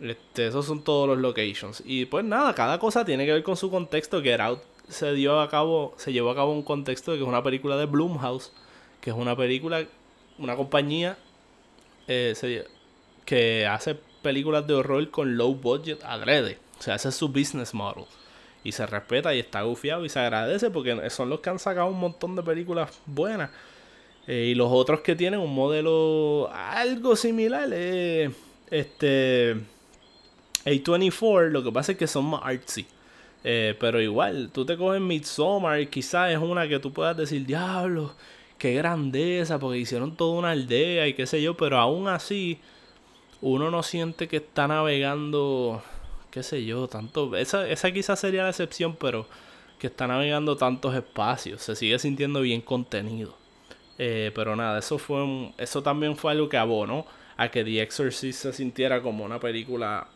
Este, 0.00 0.46
esos 0.46 0.66
son 0.66 0.82
todos 0.82 1.08
los 1.08 1.18
locations. 1.18 1.82
Y 1.84 2.06
pues 2.06 2.24
nada, 2.24 2.54
cada 2.54 2.78
cosa 2.78 3.04
tiene 3.04 3.26
que 3.26 3.32
ver 3.32 3.42
con 3.42 3.56
su 3.56 3.70
contexto. 3.70 4.22
Get 4.22 4.40
Out 4.40 4.60
se 4.88 5.12
dio 5.12 5.40
a 5.40 5.48
cabo, 5.48 5.94
se 5.96 6.12
llevó 6.12 6.30
a 6.30 6.34
cabo 6.34 6.52
un 6.52 6.62
contexto 6.62 7.12
de 7.12 7.18
que 7.18 7.24
es 7.24 7.28
una 7.28 7.42
película 7.42 7.76
de 7.76 7.86
Blumhouse, 7.86 8.52
que 9.00 9.10
es 9.10 9.16
una 9.16 9.36
película, 9.36 9.84
una 10.38 10.56
compañía 10.56 11.18
eh, 12.06 12.34
que 13.24 13.66
hace 13.66 13.96
películas 14.22 14.66
de 14.66 14.74
horror 14.74 15.10
con 15.10 15.36
low 15.36 15.54
budget 15.54 16.02
adrede. 16.04 16.58
O 16.78 16.82
sea, 16.82 16.94
ese 16.94 17.08
es 17.08 17.14
su 17.14 17.28
business 17.28 17.74
model. 17.74 18.04
Y 18.64 18.72
se 18.72 18.86
respeta 18.86 19.34
y 19.34 19.40
está 19.40 19.62
gufiado 19.62 20.04
y 20.04 20.08
se 20.08 20.18
agradece 20.18 20.70
porque 20.70 21.10
son 21.10 21.30
los 21.30 21.40
que 21.40 21.50
han 21.50 21.58
sacado 21.58 21.88
un 21.88 21.98
montón 21.98 22.36
de 22.36 22.42
películas 22.42 23.00
buenas. 23.06 23.50
Eh, 24.26 24.48
y 24.50 24.54
los 24.54 24.70
otros 24.70 25.00
que 25.00 25.16
tienen 25.16 25.40
un 25.40 25.54
modelo 25.54 26.50
algo 26.52 27.16
similar 27.16 27.72
es 27.72 28.30
este 28.70 29.56
A24. 30.64 31.50
Lo 31.50 31.64
que 31.64 31.72
pasa 31.72 31.92
es 31.92 31.98
que 31.98 32.06
son 32.06 32.26
más 32.26 32.42
artsy. 32.44 32.86
Eh, 33.44 33.76
pero 33.78 34.00
igual, 34.00 34.50
tú 34.52 34.66
te 34.66 34.76
coges 34.76 35.00
Midsommar 35.00 35.80
y 35.80 35.86
quizás 35.86 36.32
es 36.32 36.38
una 36.38 36.68
que 36.68 36.78
tú 36.80 36.92
puedas 36.92 37.16
decir, 37.16 37.46
diablo, 37.46 38.12
qué 38.58 38.74
grandeza, 38.74 39.58
porque 39.58 39.78
hicieron 39.78 40.16
toda 40.16 40.38
una 40.38 40.50
aldea 40.50 41.06
y 41.06 41.14
qué 41.14 41.26
sé 41.26 41.40
yo, 41.40 41.56
pero 41.56 41.78
aún 41.78 42.08
así 42.08 42.58
uno 43.40 43.70
no 43.70 43.82
siente 43.82 44.28
que 44.28 44.38
está 44.38 44.66
navegando 44.66 45.82
qué 46.38 46.44
sé 46.44 46.64
yo, 46.64 46.86
tanto, 46.86 47.36
esa, 47.36 47.68
esa 47.68 47.90
quizás 47.90 48.20
sería 48.20 48.44
la 48.44 48.50
excepción, 48.50 48.94
pero 48.94 49.26
que 49.80 49.88
está 49.88 50.06
navegando 50.06 50.56
tantos 50.56 50.94
espacios, 50.94 51.60
se 51.62 51.74
sigue 51.74 51.98
sintiendo 51.98 52.42
bien 52.42 52.60
contenido. 52.60 53.34
Eh, 53.98 54.30
pero 54.36 54.54
nada, 54.54 54.78
eso 54.78 54.98
fue 54.98 55.52
eso 55.58 55.82
también 55.82 56.16
fue 56.16 56.30
algo 56.30 56.48
que 56.48 56.56
abonó 56.56 57.06
a 57.36 57.48
que 57.50 57.64
The 57.64 57.82
Exorcist 57.82 58.40
se 58.40 58.52
sintiera 58.52 59.02
como 59.02 59.24
una 59.24 59.40
película 59.40 60.06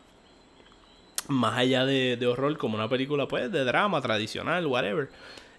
más 1.27 1.57
allá 1.57 1.85
de, 1.85 2.25
horror, 2.25 2.57
como 2.57 2.75
una 2.77 2.87
película 2.87 3.27
pues 3.27 3.51
de 3.51 3.65
drama 3.65 3.99
tradicional, 3.99 4.65
whatever, 4.65 5.09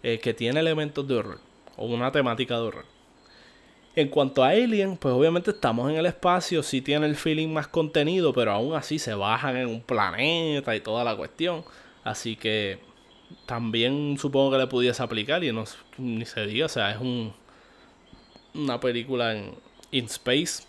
eh, 0.02 0.18
que 0.18 0.32
tiene 0.32 0.60
elementos 0.60 1.06
de 1.06 1.16
horror 1.16 1.40
o 1.76 1.84
una 1.84 2.10
temática 2.10 2.54
de 2.54 2.60
horror. 2.62 2.93
En 3.96 4.08
cuanto 4.08 4.42
a 4.42 4.48
Alien, 4.48 4.96
pues 4.96 5.14
obviamente 5.14 5.52
estamos 5.52 5.88
en 5.90 5.96
el 5.96 6.06
espacio, 6.06 6.62
sí 6.64 6.80
tiene 6.82 7.06
el 7.06 7.14
feeling 7.16 7.48
más 7.48 7.68
contenido, 7.68 8.32
pero 8.32 8.50
aún 8.52 8.74
así 8.74 8.98
se 8.98 9.14
bajan 9.14 9.56
en 9.56 9.68
un 9.68 9.80
planeta 9.82 10.74
y 10.74 10.80
toda 10.80 11.04
la 11.04 11.16
cuestión. 11.16 11.64
Así 12.02 12.34
que 12.36 12.80
también 13.46 14.16
supongo 14.18 14.52
que 14.52 14.58
le 14.58 14.66
pudiese 14.66 15.02
aplicar 15.02 15.44
y 15.44 15.52
no 15.52 15.64
ni 15.98 16.24
se 16.26 16.46
diga, 16.46 16.66
o 16.66 16.68
sea, 16.68 16.90
es 16.92 17.00
un 17.00 17.32
una 18.54 18.80
película 18.80 19.34
en 19.34 19.54
in 19.90 20.06
space 20.06 20.64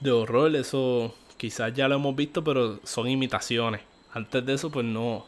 de 0.00 0.10
horror, 0.10 0.54
eso 0.56 1.14
quizás 1.36 1.72
ya 1.74 1.88
lo 1.88 1.96
hemos 1.96 2.14
visto, 2.16 2.44
pero 2.44 2.80
son 2.84 3.08
imitaciones. 3.08 3.82
Antes 4.12 4.44
de 4.46 4.54
eso 4.54 4.70
pues 4.70 4.84
no 4.86 5.26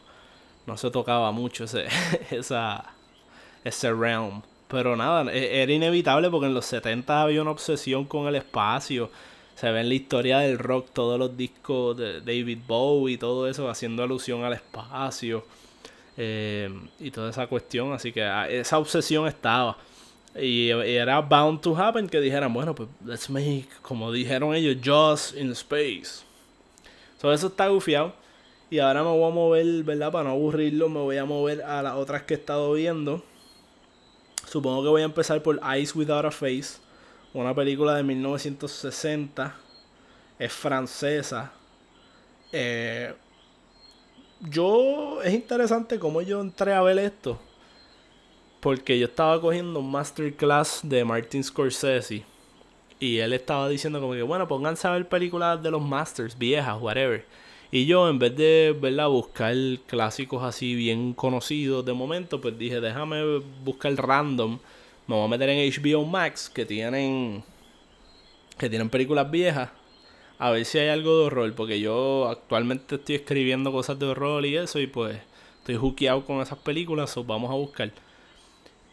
no 0.67 0.77
se 0.77 0.91
tocaba 0.91 1.31
mucho 1.31 1.65
ese 1.65 1.87
esa 2.31 2.93
ese 3.63 3.91
realm. 3.93 4.41
Pero 4.69 4.95
nada, 4.95 5.31
e, 5.33 5.63
era 5.63 5.73
inevitable 5.73 6.29
porque 6.29 6.47
en 6.47 6.53
los 6.53 6.65
70 6.65 7.21
había 7.21 7.41
una 7.41 7.51
obsesión 7.51 8.05
con 8.05 8.27
el 8.27 8.35
espacio. 8.35 9.09
Se 9.55 9.69
ve 9.71 9.81
en 9.81 9.89
la 9.89 9.95
historia 9.95 10.39
del 10.39 10.57
rock 10.57 10.89
todos 10.93 11.19
los 11.19 11.35
discos 11.35 11.97
de 11.97 12.21
David 12.21 12.59
Bowie 12.65 13.15
y 13.15 13.17
todo 13.17 13.49
eso 13.49 13.67
haciendo 13.69 14.03
alusión 14.03 14.43
al 14.43 14.53
espacio. 14.53 15.43
Eh, 16.15 16.69
y 16.99 17.11
toda 17.11 17.31
esa 17.31 17.47
cuestión. 17.47 17.93
Así 17.93 18.11
que 18.11 18.23
ah, 18.23 18.47
esa 18.47 18.77
obsesión 18.77 19.27
estaba. 19.27 19.77
Y, 20.39 20.69
era 20.69 21.19
bound 21.21 21.61
to 21.61 21.75
happen 21.75 22.07
que 22.07 22.21
dijeran, 22.21 22.53
bueno, 22.53 22.75
pues 22.75 22.89
let's 23.03 23.29
make, 23.29 23.67
como 23.81 24.11
dijeron 24.11 24.53
ellos, 24.53 24.77
just 24.85 25.35
in 25.35 25.51
space. 25.51 26.23
todo 27.19 27.33
eso 27.33 27.47
está 27.47 27.67
gufiado. 27.67 28.13
Y 28.69 28.77
ahora 28.77 29.01
me 29.03 29.09
voy 29.09 29.31
a 29.31 29.33
mover, 29.33 29.83
¿verdad? 29.83 30.11
Para 30.11 30.25
no 30.25 30.31
aburrirlo, 30.31 30.89
me 30.89 30.99
voy 30.99 31.17
a 31.17 31.25
mover 31.25 31.63
a 31.63 31.81
las 31.81 31.95
otras 31.95 32.23
que 32.23 32.35
he 32.35 32.37
estado 32.37 32.71
viendo. 32.73 33.23
Supongo 34.49 34.81
que 34.81 34.89
voy 34.89 35.01
a 35.03 35.05
empezar 35.05 35.43
por 35.43 35.61
Eyes 35.63 35.95
Without 35.95 36.25
a 36.25 36.31
Face, 36.31 36.79
una 37.35 37.53
película 37.53 37.93
de 37.93 38.01
1960. 38.01 39.55
Es 40.39 40.51
francesa. 40.51 41.51
Eh, 42.51 43.13
yo, 44.39 45.21
es 45.21 45.35
interesante 45.35 45.99
cómo 45.99 46.23
yo 46.23 46.41
entré 46.41 46.73
a 46.73 46.81
ver 46.81 46.97
esto. 46.97 47.37
Porque 48.59 48.97
yo 48.97 49.05
estaba 49.05 49.39
cogiendo 49.39 49.81
un 49.81 49.91
masterclass 49.91 50.79
de 50.81 51.05
Martin 51.05 51.43
Scorsese. 51.43 52.25
Y 52.99 53.19
él 53.19 53.33
estaba 53.33 53.69
diciendo 53.69 54.01
como 54.01 54.13
que, 54.13 54.23
bueno, 54.23 54.47
pónganse 54.47 54.87
a 54.87 54.91
ver 54.93 55.07
películas 55.07 55.61
de 55.61 55.69
los 55.69 55.81
masters, 55.83 56.35
viejas, 56.35 56.81
whatever. 56.81 57.23
Y 57.71 57.85
yo, 57.85 58.09
en 58.09 58.17
vez 58.17 58.35
de 58.35 58.75
¿verdad? 58.79 59.09
buscar 59.09 59.55
clásicos 59.85 60.43
así 60.43 60.73
bien 60.73 61.13
conocidos 61.13 61.85
de 61.85 61.93
momento, 61.93 62.41
pues 62.41 62.57
dije, 62.57 62.81
déjame 62.81 63.39
buscar 63.63 63.93
random. 63.95 64.59
Me 65.07 65.15
voy 65.15 65.25
a 65.25 65.27
meter 65.27 65.49
en 65.49 65.71
HBO 65.71 66.03
Max, 66.05 66.49
que 66.49 66.65
tienen, 66.65 67.43
que 68.57 68.69
tienen 68.69 68.89
películas 68.89 69.29
viejas. 69.29 69.69
A 70.39 70.51
ver 70.51 70.65
si 70.65 70.79
hay 70.79 70.89
algo 70.89 71.19
de 71.19 71.25
horror, 71.25 71.53
porque 71.53 71.79
yo 71.79 72.27
actualmente 72.27 72.95
estoy 72.95 73.15
escribiendo 73.15 73.71
cosas 73.71 73.99
de 73.99 74.07
horror 74.07 74.45
y 74.45 74.57
eso, 74.57 74.79
y 74.79 74.87
pues 74.87 75.19
estoy 75.59 75.75
hookeado 75.75 76.25
con 76.25 76.41
esas 76.41 76.59
películas, 76.59 77.15
o 77.17 77.23
vamos 77.23 77.51
a 77.51 77.55
buscar. 77.55 77.91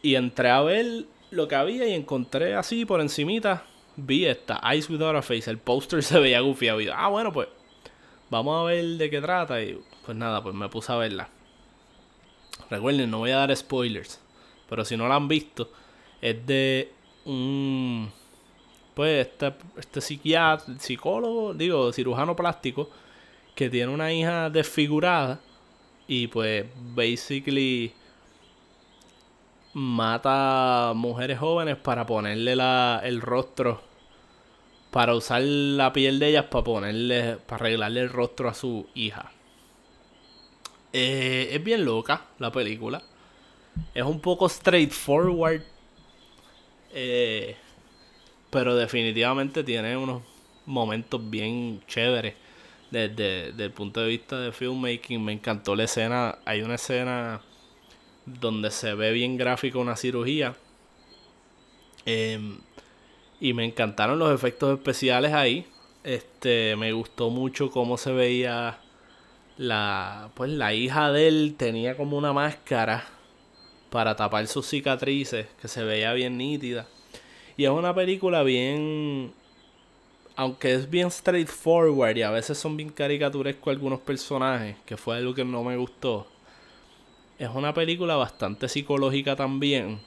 Y 0.03 0.17
entré 0.17 0.51
a 0.51 0.61
ver 0.61 1.07
lo 1.31 1.49
que 1.49 1.55
había 1.55 1.87
y 1.87 1.95
encontré 1.95 2.55
así 2.55 2.85
por 2.85 3.01
encimita, 3.01 3.65
vi 3.97 4.27
esta, 4.27 4.61
Eyes 4.71 4.91
Without 4.91 5.17
a 5.17 5.23
Face, 5.23 5.51
el 5.51 5.59
póster 5.59 6.03
se 6.03 6.19
veía 6.19 6.41
gufiado. 6.41 6.81
Ah, 6.95 7.09
bueno, 7.09 7.33
pues 7.33 7.49
vamos 8.31 8.61
a 8.61 8.65
ver 8.65 8.85
de 8.85 9.11
qué 9.11 9.21
trata. 9.21 9.63
Y 9.63 9.81
pues 10.05 10.17
nada, 10.17 10.43
pues 10.43 10.55
me 10.55 10.69
puse 10.69 10.93
a 10.93 10.97
verla. 10.97 11.29
Recuerden, 12.71 13.11
no 13.11 13.19
voy 13.19 13.31
a 13.31 13.37
dar 13.37 13.57
spoilers. 13.57 14.21
Pero 14.69 14.85
si 14.85 14.97
no 14.97 15.09
la 15.09 15.17
han 15.17 15.29
visto, 15.29 15.71
es 16.21 16.47
de 16.47 16.93
un. 17.25 18.11
Pues 18.95 19.27
este, 19.27 19.53
este 19.77 20.01
psiquiatra, 20.01 20.75
psicólogo, 20.79 21.53
digo, 21.55 21.93
cirujano 21.93 22.35
plástico, 22.35 22.91
que 23.55 23.69
tiene 23.69 23.93
una 23.93 24.13
hija 24.13 24.51
desfigurada. 24.51 25.41
Y 26.09 26.29
pues, 26.29 26.67
basically, 26.95 27.93
mata 29.75 30.93
mujeres 30.95 31.39
jóvenes 31.39 31.77
para 31.77 32.07
ponerle 32.07 32.57
la, 32.57 33.01
el 33.05 33.21
rostro 33.21 33.86
para 34.97 35.15
usar 35.15 35.43
la 35.43 35.93
piel 35.93 36.19
de 36.19 36.29
ellas 36.29 36.47
para 36.47 36.65
ponerle, 36.65 37.37
para 37.47 37.67
arreglarle 37.67 38.01
el 38.01 38.09
rostro 38.09 38.49
a 38.49 38.55
su 38.55 38.89
hija. 38.95 39.31
Eh, 40.91 41.51
es 41.53 41.63
bien 41.63 41.85
loca 41.85 42.25
la 42.39 42.51
película. 42.51 43.03
Es 43.93 44.05
un 44.05 44.21
poco 44.21 44.49
straightforward. 44.49 45.61
Eh, 46.95 47.57
pero 48.49 48.75
definitivamente 48.75 49.63
tiene 49.63 49.99
unos 49.99 50.23
momentos 50.65 51.29
bien 51.29 51.83
chéveres. 51.87 52.33
Desde, 52.91 53.51
desde 53.51 53.65
el 53.65 53.73
punto 53.73 54.01
de 54.01 54.09
vista 54.09 54.41
de 54.41 54.51
filmmaking, 54.51 55.23
me 55.23 55.35
encantó 55.35 55.77
la 55.77 55.85
escena. 55.85 56.39
Hay 56.47 56.63
una 56.63 56.77
escena 56.77 57.43
donde 58.25 58.71
se 58.71 58.95
ve 58.95 59.13
bien 59.13 59.37
gráfico 59.37 59.79
una 59.79 59.95
cirugía. 59.95 60.57
Em, 62.07 62.61
y 63.41 63.53
me 63.53 63.65
encantaron 63.65 64.19
los 64.19 64.35
efectos 64.35 64.79
especiales 64.79 65.33
ahí. 65.33 65.67
Este, 66.05 66.77
me 66.77 66.93
gustó 66.93 67.31
mucho 67.31 67.71
cómo 67.71 67.99
se 67.99 68.13
veía 68.13 68.79
la 69.59 70.31
pues 70.35 70.51
la 70.51 70.75
hija 70.75 71.11
de 71.13 71.29
él 71.29 71.55
tenía 71.57 71.97
como 71.97 72.19
una 72.19 72.33
máscara 72.33 73.07
para 73.91 74.15
tapar 74.15 74.47
sus 74.47 74.67
cicatrices 74.67 75.47
que 75.61 75.69
se 75.69 75.83
veía 75.85 76.13
bien 76.13 76.37
nítida. 76.37 76.87
Y 77.57 77.65
es 77.65 77.71
una 77.71 77.95
película 77.95 78.43
bien 78.43 79.33
aunque 80.37 80.75
es 80.75 80.91
bien 80.91 81.11
straightforward 81.11 82.17
y 82.19 82.23
a 82.23 82.31
veces 82.31 82.59
son 82.59 82.77
bien 82.77 82.91
caricaturescos 82.91 83.71
algunos 83.73 84.01
personajes, 84.01 84.77
que 84.85 84.97
fue 84.99 85.17
algo 85.17 85.35
que 85.35 85.45
no 85.45 85.65
me 85.65 85.77
gustó. 85.79 86.27
Es 87.39 87.49
una 87.49 87.73
película 87.73 88.17
bastante 88.17 88.69
psicológica 88.69 89.35
también 89.35 89.99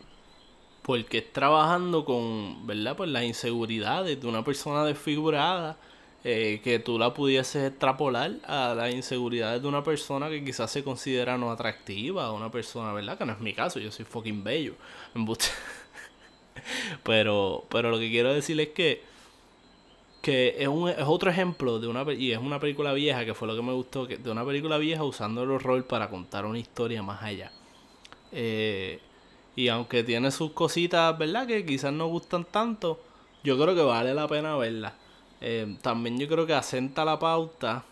porque 0.89 1.19
es 1.19 1.31
trabajando 1.31 2.03
con, 2.03 2.65
¿verdad? 2.65 2.97
Pues 2.97 3.11
las 3.11 3.23
inseguridades 3.23 4.19
de 4.19 4.25
una 4.25 4.43
persona 4.43 4.83
desfigurada, 4.83 5.77
eh, 6.23 6.61
que 6.63 6.79
tú 6.79 6.97
la 6.97 7.13
pudieses 7.13 7.69
extrapolar 7.69 8.31
a 8.47 8.73
las 8.73 8.91
inseguridades 8.91 9.61
de 9.61 9.67
una 9.67 9.83
persona 9.83 10.29
que 10.29 10.43
quizás 10.43 10.71
se 10.71 10.83
considera 10.83 11.37
no 11.37 11.51
atractiva, 11.51 12.31
una 12.31 12.49
persona, 12.49 12.91
¿verdad? 12.91 13.19
Que 13.19 13.25
no 13.27 13.33
es 13.33 13.39
mi 13.39 13.53
caso, 13.53 13.79
yo 13.79 13.91
soy 13.91 14.03
fucking 14.03 14.43
bello. 14.43 14.73
pero, 17.03 17.65
pero 17.69 17.91
lo 17.91 17.99
que 17.99 18.09
quiero 18.09 18.33
decir 18.33 18.59
es 18.59 18.69
que 18.69 19.03
que 20.23 20.55
es, 20.57 20.67
un, 20.67 20.89
es 20.89 21.05
otro 21.05 21.29
ejemplo 21.29 21.79
de 21.79 21.87
una 21.87 22.03
y 22.13 22.31
es 22.31 22.39
una 22.39 22.59
película 22.59 22.93
vieja 22.93 23.25
que 23.25 23.35
fue 23.35 23.47
lo 23.47 23.55
que 23.55 23.61
me 23.61 23.73
gustó 23.73 24.07
que 24.07 24.17
de 24.17 24.31
una 24.31 24.43
película 24.43 24.79
vieja 24.79 25.03
usando 25.03 25.43
el 25.43 25.51
horror 25.51 25.85
para 25.85 26.09
contar 26.09 26.45
una 26.45 26.57
historia 26.59 27.01
más 27.03 27.21
allá 27.23 27.51
eh, 28.33 28.99
y 29.59 29.67
aunque 29.67 30.05
tiene 30.05 30.31
sus 30.31 30.53
cositas, 30.53 31.17
¿verdad? 31.17 31.45
Que 31.45 31.65
quizás 31.65 31.91
no 31.91 32.07
gustan 32.07 32.45
tanto, 32.45 32.97
yo 33.43 33.61
creo 33.61 33.75
que 33.75 33.81
vale 33.81 34.13
la 34.13 34.25
pena 34.25 34.55
verla. 34.55 34.93
Eh, 35.41 35.75
también 35.81 36.17
yo 36.17 36.29
creo 36.29 36.47
que 36.47 36.53
asenta 36.53 37.03
la 37.03 37.19
pauta 37.19 37.83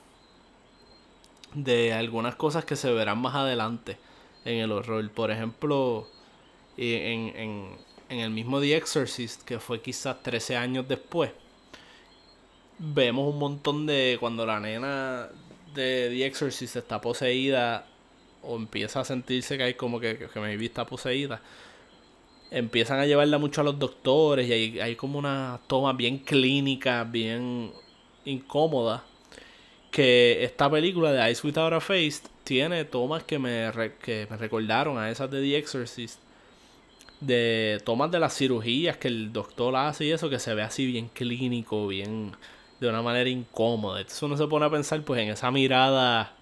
de 1.53 1.91
algunas 1.91 2.35
cosas 2.35 2.63
que 2.63 2.77
se 2.77 2.89
verán 2.93 3.19
más 3.19 3.35
adelante 3.35 3.97
en 4.45 4.59
el 4.59 4.71
horror. 4.71 5.11
Por 5.11 5.29
ejemplo, 5.29 6.07
en, 6.77 7.35
en, 7.35 7.77
en 8.07 8.19
el 8.19 8.29
mismo 8.29 8.61
The 8.61 8.77
Exorcist, 8.77 9.43
que 9.43 9.59
fue 9.59 9.81
quizás 9.81 10.23
13 10.23 10.55
años 10.55 10.87
después, 10.87 11.31
vemos 12.79 13.33
un 13.33 13.39
montón 13.39 13.85
de 13.85 14.15
cuando 14.21 14.45
la 14.45 14.61
nena 14.61 15.27
de 15.73 16.07
The 16.11 16.25
Exorcist 16.27 16.77
está 16.77 17.01
poseída 17.01 17.85
o 18.47 18.55
empieza 18.55 19.01
a 19.01 19.05
sentirse 19.05 19.57
que 19.57 19.63
hay 19.63 19.73
como 19.73 19.99
que, 19.99 20.17
que 20.33 20.39
mi 20.39 20.55
vista 20.57 20.85
poseída, 20.85 21.41
empiezan 22.49 22.99
a 22.99 23.05
llevarla 23.05 23.37
mucho 23.37 23.61
a 23.61 23.63
los 23.63 23.77
doctores 23.77 24.47
y 24.47 24.53
hay, 24.53 24.79
hay 24.79 24.95
como 24.95 25.19
una 25.19 25.59
toma 25.67 25.93
bien 25.93 26.19
clínica, 26.19 27.03
bien 27.03 27.71
incómoda. 28.25 29.03
Que 29.91 30.43
esta 30.43 30.69
película 30.69 31.11
de 31.11 31.31
Ice 31.31 31.45
Without 31.45 31.73
a 31.73 31.79
Face 31.79 32.21
tiene 32.43 32.85
tomas 32.85 33.23
que 33.23 33.39
me, 33.39 33.71
que 34.01 34.27
me 34.29 34.37
recordaron 34.37 34.97
a 34.97 35.09
esas 35.09 35.29
de 35.31 35.41
The 35.41 35.57
Exorcist. 35.57 36.19
De 37.19 37.81
tomas 37.83 38.11
de 38.11 38.19
las 38.19 38.37
cirugías 38.37 38.97
que 38.97 39.07
el 39.07 39.33
doctor 39.33 39.75
hace 39.75 40.05
y 40.05 40.11
eso, 40.11 40.29
que 40.29 40.39
se 40.39 40.53
ve 40.53 40.61
así 40.61 40.85
bien 40.85 41.09
clínico, 41.09 41.87
bien 41.87 42.33
de 42.79 42.89
una 42.89 43.01
manera 43.01 43.29
incómoda. 43.29 43.99
Entonces 44.01 44.21
uno 44.21 44.37
se 44.37 44.47
pone 44.47 44.65
a 44.67 44.69
pensar 44.69 45.01
pues 45.01 45.19
en 45.21 45.29
esa 45.29 45.49
mirada 45.49 46.36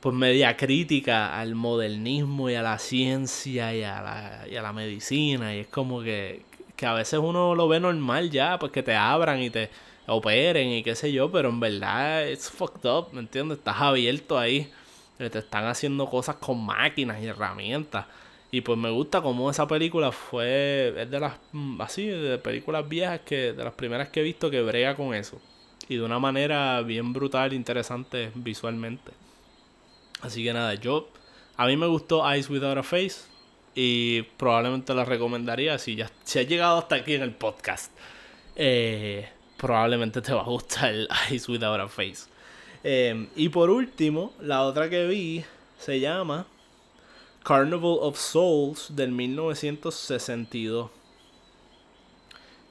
pues 0.00 0.14
media 0.14 0.56
crítica 0.56 1.38
al 1.38 1.54
modernismo 1.54 2.50
y 2.50 2.54
a 2.54 2.62
la 2.62 2.78
ciencia 2.78 3.74
y 3.74 3.82
a 3.82 4.02
la, 4.02 4.48
y 4.50 4.56
a 4.56 4.62
la 4.62 4.72
medicina. 4.72 5.54
Y 5.54 5.60
es 5.60 5.66
como 5.68 6.02
que, 6.02 6.42
que 6.76 6.86
a 6.86 6.94
veces 6.94 7.18
uno 7.22 7.54
lo 7.54 7.68
ve 7.68 7.80
normal 7.80 8.30
ya, 8.30 8.58
pues 8.58 8.72
que 8.72 8.82
te 8.82 8.94
abran 8.94 9.40
y 9.42 9.50
te 9.50 9.70
operen 10.06 10.68
y 10.68 10.82
qué 10.82 10.94
sé 10.94 11.12
yo, 11.12 11.30
pero 11.30 11.48
en 11.48 11.60
verdad 11.60 12.26
es 12.28 12.50
fucked 12.50 12.88
up, 12.88 13.08
¿me 13.12 13.20
entiendes? 13.20 13.58
Estás 13.58 13.80
abierto 13.80 14.38
ahí, 14.38 14.70
te 15.18 15.38
están 15.38 15.66
haciendo 15.66 16.08
cosas 16.08 16.36
con 16.36 16.64
máquinas 16.64 17.22
y 17.22 17.26
herramientas. 17.26 18.06
Y 18.50 18.60
pues 18.60 18.78
me 18.78 18.90
gusta 18.90 19.20
como 19.22 19.50
esa 19.50 19.66
película 19.66 20.12
fue, 20.12 20.94
es 20.96 21.10
de 21.10 21.20
las, 21.20 21.34
mm, 21.52 21.80
así, 21.80 22.06
de 22.06 22.38
películas 22.38 22.88
viejas 22.88 23.20
que, 23.20 23.52
de 23.52 23.64
las 23.64 23.74
primeras 23.74 24.08
que 24.08 24.20
he 24.20 24.22
visto 24.22 24.50
que 24.50 24.62
brega 24.62 24.94
con 24.94 25.14
eso. 25.14 25.40
Y 25.88 25.96
de 25.96 26.02
una 26.02 26.18
manera 26.18 26.80
bien 26.82 27.12
brutal, 27.12 27.52
interesante 27.52 28.30
visualmente. 28.34 29.12
Así 30.20 30.42
que 30.42 30.52
nada, 30.52 30.74
yo. 30.74 31.08
A 31.56 31.66
mí 31.66 31.76
me 31.76 31.86
gustó 31.86 32.28
Eyes 32.30 32.50
Without 32.50 32.78
a 32.78 32.82
Face. 32.82 33.16
Y 33.74 34.22
probablemente 34.22 34.94
la 34.94 35.04
recomendaría 35.04 35.78
si 35.78 35.96
ya 35.96 36.10
si 36.24 36.38
has 36.38 36.48
llegado 36.48 36.78
hasta 36.78 36.96
aquí 36.96 37.14
en 37.14 37.22
el 37.22 37.34
podcast. 37.34 37.92
Eh, 38.54 39.28
probablemente 39.58 40.22
te 40.22 40.32
va 40.32 40.40
a 40.40 40.44
gustar 40.44 40.94
Eyes 41.30 41.48
Without 41.48 41.80
a 41.80 41.88
Face. 41.88 42.28
Eh, 42.82 43.28
y 43.36 43.48
por 43.50 43.68
último, 43.68 44.32
la 44.40 44.62
otra 44.62 44.88
que 44.88 45.06
vi 45.06 45.44
se 45.78 46.00
llama 46.00 46.46
Carnival 47.44 47.98
of 48.00 48.18
Souls 48.18 48.96
del 48.96 49.12
1962. 49.12 50.90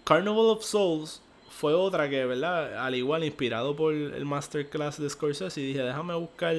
Carnival 0.04 0.46
of 0.50 0.64
Souls 0.64 1.22
fue 1.50 1.74
otra 1.74 2.10
que, 2.10 2.26
¿verdad? 2.26 2.84
Al 2.86 2.96
igual, 2.96 3.24
inspirado 3.24 3.76
por 3.76 3.94
el 3.94 4.26
masterclass 4.26 5.00
de 5.00 5.10
Scorsese, 5.10 5.62
dije, 5.62 5.82
déjame 5.82 6.14
buscar 6.16 6.56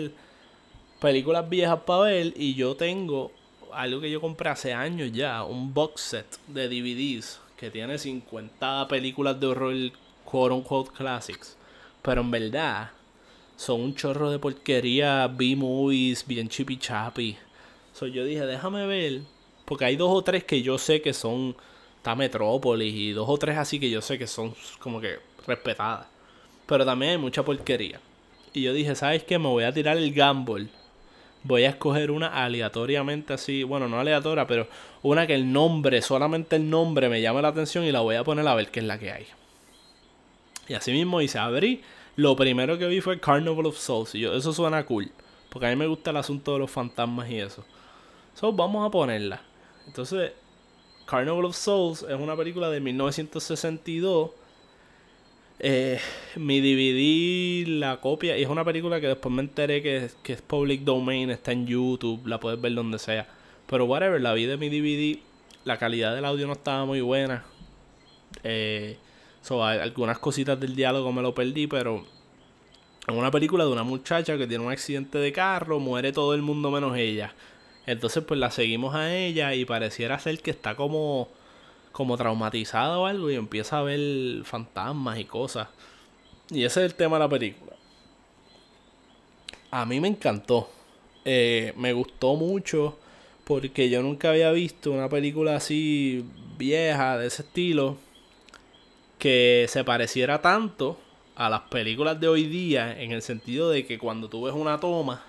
películas 1.01 1.49
viejas 1.49 1.81
para 1.87 2.05
ver 2.05 2.33
y 2.37 2.55
yo 2.55 2.77
tengo 2.77 3.33
algo 3.73 4.01
que 4.01 4.11
yo 4.11 4.21
compré 4.21 4.49
hace 4.51 4.73
años 4.73 5.13
ya, 5.13 5.45
un 5.45 5.75
box 5.75 6.01
set 6.01 6.39
de 6.47 6.69
DVDs 6.69 7.41
que 7.57 7.71
tiene 7.71 7.99
50 7.99 8.89
películas 8.89 9.39
de 9.39 9.47
horror 9.47 9.75
quote 10.25 10.55
unquote 10.55 10.91
classics. 10.93 11.57
Pero 12.03 12.21
en 12.21 12.31
verdad, 12.31 12.91
son 13.57 13.81
un 13.81 13.95
chorro 13.95 14.31
de 14.31 14.39
porquería, 14.39 15.27
B-movies, 15.29 16.27
bien 16.27 16.49
chippy 16.49 16.77
chappy. 16.77 17.37
So 17.93 18.07
yo 18.07 18.25
dije, 18.25 18.45
déjame 18.47 18.87
ver, 18.87 19.23
porque 19.65 19.87
hay 19.87 19.97
dos 19.97 20.11
o 20.11 20.23
tres 20.23 20.45
que 20.45 20.63
yo 20.63 20.79
sé 20.79 21.01
que 21.01 21.13
son, 21.13 21.57
está 21.97 22.15
Metrópolis 22.15 22.95
y 22.95 23.13
dos 23.13 23.29
o 23.29 23.39
tres 23.39 23.57
así 23.57 23.81
que 23.81 23.91
yo 23.91 24.01
sé 24.03 24.19
que 24.19 24.27
son 24.27 24.55
como 24.79 25.01
que 25.01 25.19
respetadas. 25.47 26.07
Pero 26.67 26.85
también 26.85 27.13
hay 27.13 27.19
mucha 27.19 27.45
porquería. 27.45 28.01
Y 28.53 28.63
yo 28.63 28.73
dije, 28.73 28.95
¿sabes 28.95 29.25
qué? 29.25 29.39
Me 29.39 29.49
voy 29.49 29.65
a 29.65 29.73
tirar 29.73 29.97
el 29.97 30.13
gamble. 30.13 30.69
Voy 31.47 31.63
a 31.65 31.71
escoger 31.71 32.11
una 32.11 32.27
aleatoriamente 32.27 33.33
así, 33.33 33.63
bueno, 33.63 33.89
no 33.89 34.01
aleatoria, 34.01 34.49
pero 34.49 34.67
una 35.03 35.29
que 35.29 35.35
el 35.35 35.53
nombre, 35.53 36.03
solamente 36.03 36.57
el 36.57 36.69
nombre 36.69 37.09
me 37.09 37.23
llame 37.23 37.41
la 37.41 37.49
atención 37.49 37.85
y 37.85 37.93
la 37.93 38.01
voy 38.01 38.17
a 38.17 38.25
poner 38.25 38.47
a 38.49 38.55
ver 38.55 38.71
qué 38.71 38.81
es 38.81 38.87
la 38.87 38.99
que 38.99 39.13
hay. 39.13 39.27
Y 40.69 40.75
así 40.75 40.91
mismo 40.91 41.21
hice, 41.21 41.39
abrí 41.39 41.83
lo 42.17 42.35
primero 42.35 42.79
que 42.79 42.87
vi 42.87 43.01
fue 43.01 43.21
Carnival 43.21 43.67
of 43.67 43.79
Souls. 43.79 44.15
Y 44.15 44.21
yo, 44.21 44.35
eso 44.35 44.53
suena 44.53 44.85
cool. 44.85 45.11
Porque 45.51 45.67
a 45.67 45.71
mí 45.71 45.77
me 45.77 45.87
gusta 45.87 46.11
el 46.11 46.17
asunto 46.17 46.55
de 46.55 46.59
los 46.59 46.71
fantasmas 46.71 47.31
y 47.31 47.39
eso. 47.39 47.65
So, 48.35 48.53
vamos 48.53 48.87
a 48.87 48.91
ponerla. 48.91 49.41
Entonces, 49.87 50.33
Carnival 51.07 51.45
of 51.45 51.57
Souls 51.57 52.03
es 52.03 52.19
una 52.19 52.35
película 52.35 52.71
de 52.71 52.81
1962. 52.81 54.31
Eh, 55.59 55.99
mi 56.37 56.61
DVD, 56.61 57.67
la 57.79 57.99
copia, 58.01 58.37
y 58.37 58.43
es 58.43 58.49
una 58.49 58.65
película 58.65 59.01
que 59.01 59.09
después 59.09 59.35
me 59.35 59.43
enteré 59.43 59.83
que, 59.83 60.11
que 60.23 60.35
es 60.35 60.43
public 60.43 60.83
domain, 60.83 61.31
está 61.31 61.53
en 61.53 61.67
YouTube, 61.67 62.27
la 62.27 62.39
puedes 62.39 62.61
ver 62.61 62.75
donde 62.75 62.99
sea. 62.99 63.27
Pero 63.67 63.87
whatever, 63.87 64.21
la 64.21 64.35
vi 64.35 64.47
de 64.47 64.57
mi 64.57 64.69
DVD, 64.69 65.19
la 65.65 65.79
calidad 65.79 66.15
del 66.15 66.25
audio 66.25 66.47
no 66.47 66.53
estaba 66.53 66.85
muy 66.85 67.01
buena. 67.01 67.45
Eh, 68.45 68.99
algunas 69.51 70.19
cositas 70.19 70.59
del 70.59 70.75
diálogo 70.75 71.13
me 71.13 71.23
lo 71.23 71.35
perdí, 71.35 71.67
pero 71.67 72.05
es 73.07 73.15
una 73.15 73.31
película 73.31 73.65
de 73.65 73.71
una 73.71 73.85
muchacha 73.85 74.37
que 74.37 74.47
tiene 74.47 74.65
un 74.65 74.73
accidente 74.73 75.19
de 75.19 75.33
carro, 75.33 75.79
muere 75.79 76.13
todo 76.13 76.35
el 76.35 76.43
mundo 76.43 76.71
menos 76.71 76.97
ella. 76.97 77.35
Entonces, 77.87 78.25
pues 78.25 78.39
la 78.41 78.51
seguimos 78.51 78.95
a 78.95 79.15
ella 79.15 79.55
y 79.55 79.65
pareciera 79.65 80.19
ser 80.19 80.41
que 80.41 80.51
está 80.51 80.75
como, 80.75 81.29
como 81.97 82.19
traumatizada 82.19 82.99
o 82.99 83.07
algo 83.07 83.31
y 83.31 83.37
empieza 83.37 83.79
a 83.79 83.83
ver 83.83 84.45
fantasmas 84.45 85.19
y 85.19 85.25
cosas. 85.25 85.69
Y 86.51 86.65
ese 86.65 86.81
es 86.85 86.93
el 86.93 86.95
tema 86.95 87.17
de 87.17 87.21
la 87.21 87.29
película. 87.31 87.73
A 89.71 89.87
mí 89.87 89.99
me 89.99 90.09
encantó. 90.09 90.69
Eh, 91.25 91.73
me 91.75 91.95
gustó 91.95 92.35
mucho 92.35 92.99
porque 93.45 93.89
yo 93.89 94.03
nunca 94.03 94.29
había 94.29 94.53
visto 94.53 94.93
una 94.93 95.09
película 95.09 95.57
así 95.57 96.23
vieja 96.59 97.17
de 97.17 97.29
ese 97.29 97.45
estilo 97.45 97.97
que 99.19 99.65
se 99.67 99.83
pareciera 99.83 100.43
tanto 100.43 100.99
a 101.35 101.49
las 101.49 101.63
películas 101.63 102.21
de 102.21 102.29
hoy 102.29 102.45
día 102.45 103.01
en 103.01 103.13
el 103.13 103.23
sentido 103.23 103.71
de 103.71 103.87
que 103.87 103.99
cuando 103.99 104.29
tú 104.29 104.43
ves 104.43 104.55
una 104.55 104.79
toma, 104.79 105.25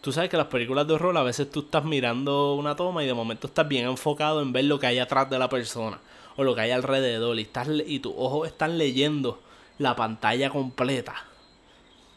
tú 0.00 0.12
sabes 0.12 0.30
que 0.30 0.36
las 0.36 0.46
películas 0.46 0.86
de 0.86 0.94
horror 0.94 1.16
a 1.16 1.22
veces 1.22 1.50
tú 1.50 1.60
estás 1.60 1.84
mirando 1.84 2.54
una 2.54 2.76
toma 2.76 3.04
y 3.04 3.06
de 3.06 3.14
momento 3.14 3.46
estás 3.46 3.68
bien 3.68 3.86
enfocado 3.86 4.40
en 4.42 4.52
ver 4.52 4.64
lo 4.64 4.78
que 4.78 4.86
hay 4.86 4.98
atrás 4.98 5.28
de 5.30 5.38
la 5.38 5.48
persona 5.48 5.98
o 6.36 6.44
lo 6.44 6.54
que 6.54 6.62
hay 6.62 6.70
alrededor 6.70 7.38
y, 7.38 7.42
estás, 7.42 7.68
y 7.86 7.98
tus 8.00 8.14
ojos 8.16 8.48
están 8.48 8.78
leyendo 8.78 9.40
la 9.78 9.96
pantalla 9.96 10.50
completa. 10.50 11.24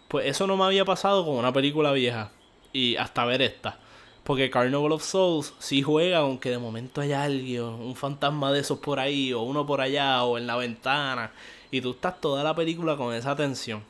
Pues 0.08 0.28
eso 0.28 0.48
no 0.48 0.58
me 0.58 0.65
había 0.65 0.86
pasado 0.86 1.26
con 1.26 1.36
una 1.36 1.52
película 1.52 1.91
vieja 1.91 2.32
y 2.72 2.96
hasta 2.98 3.26
ver 3.26 3.41
esta. 3.41 3.80
Porque 4.24 4.50
Carnival 4.50 4.93
of 4.93 5.04
Souls 5.04 5.54
sí 5.60 5.82
juega, 5.82 6.19
aunque 6.19 6.50
de 6.50 6.58
momento 6.58 7.02
haya 7.02 7.24
alguien, 7.24 7.63
un 7.63 7.96
fantasma 7.96 8.54
de 8.54 8.62
esos 8.62 8.80
por 8.80 9.00
ahí, 9.00 9.34
o 9.34 9.41
uno 9.41 9.65
por 9.65 9.82
allá, 9.82 10.24
o 10.24 10.38
en 10.38 10.48
la 10.48 10.56
ventana, 10.56 11.32
y 11.72 11.82
tú 11.82 11.91
estás 11.91 12.22
toda 12.22 12.41
la 12.43 12.56
película 12.56 12.96
con 12.96 13.13
esa 13.13 13.36
tensión. 13.36 13.84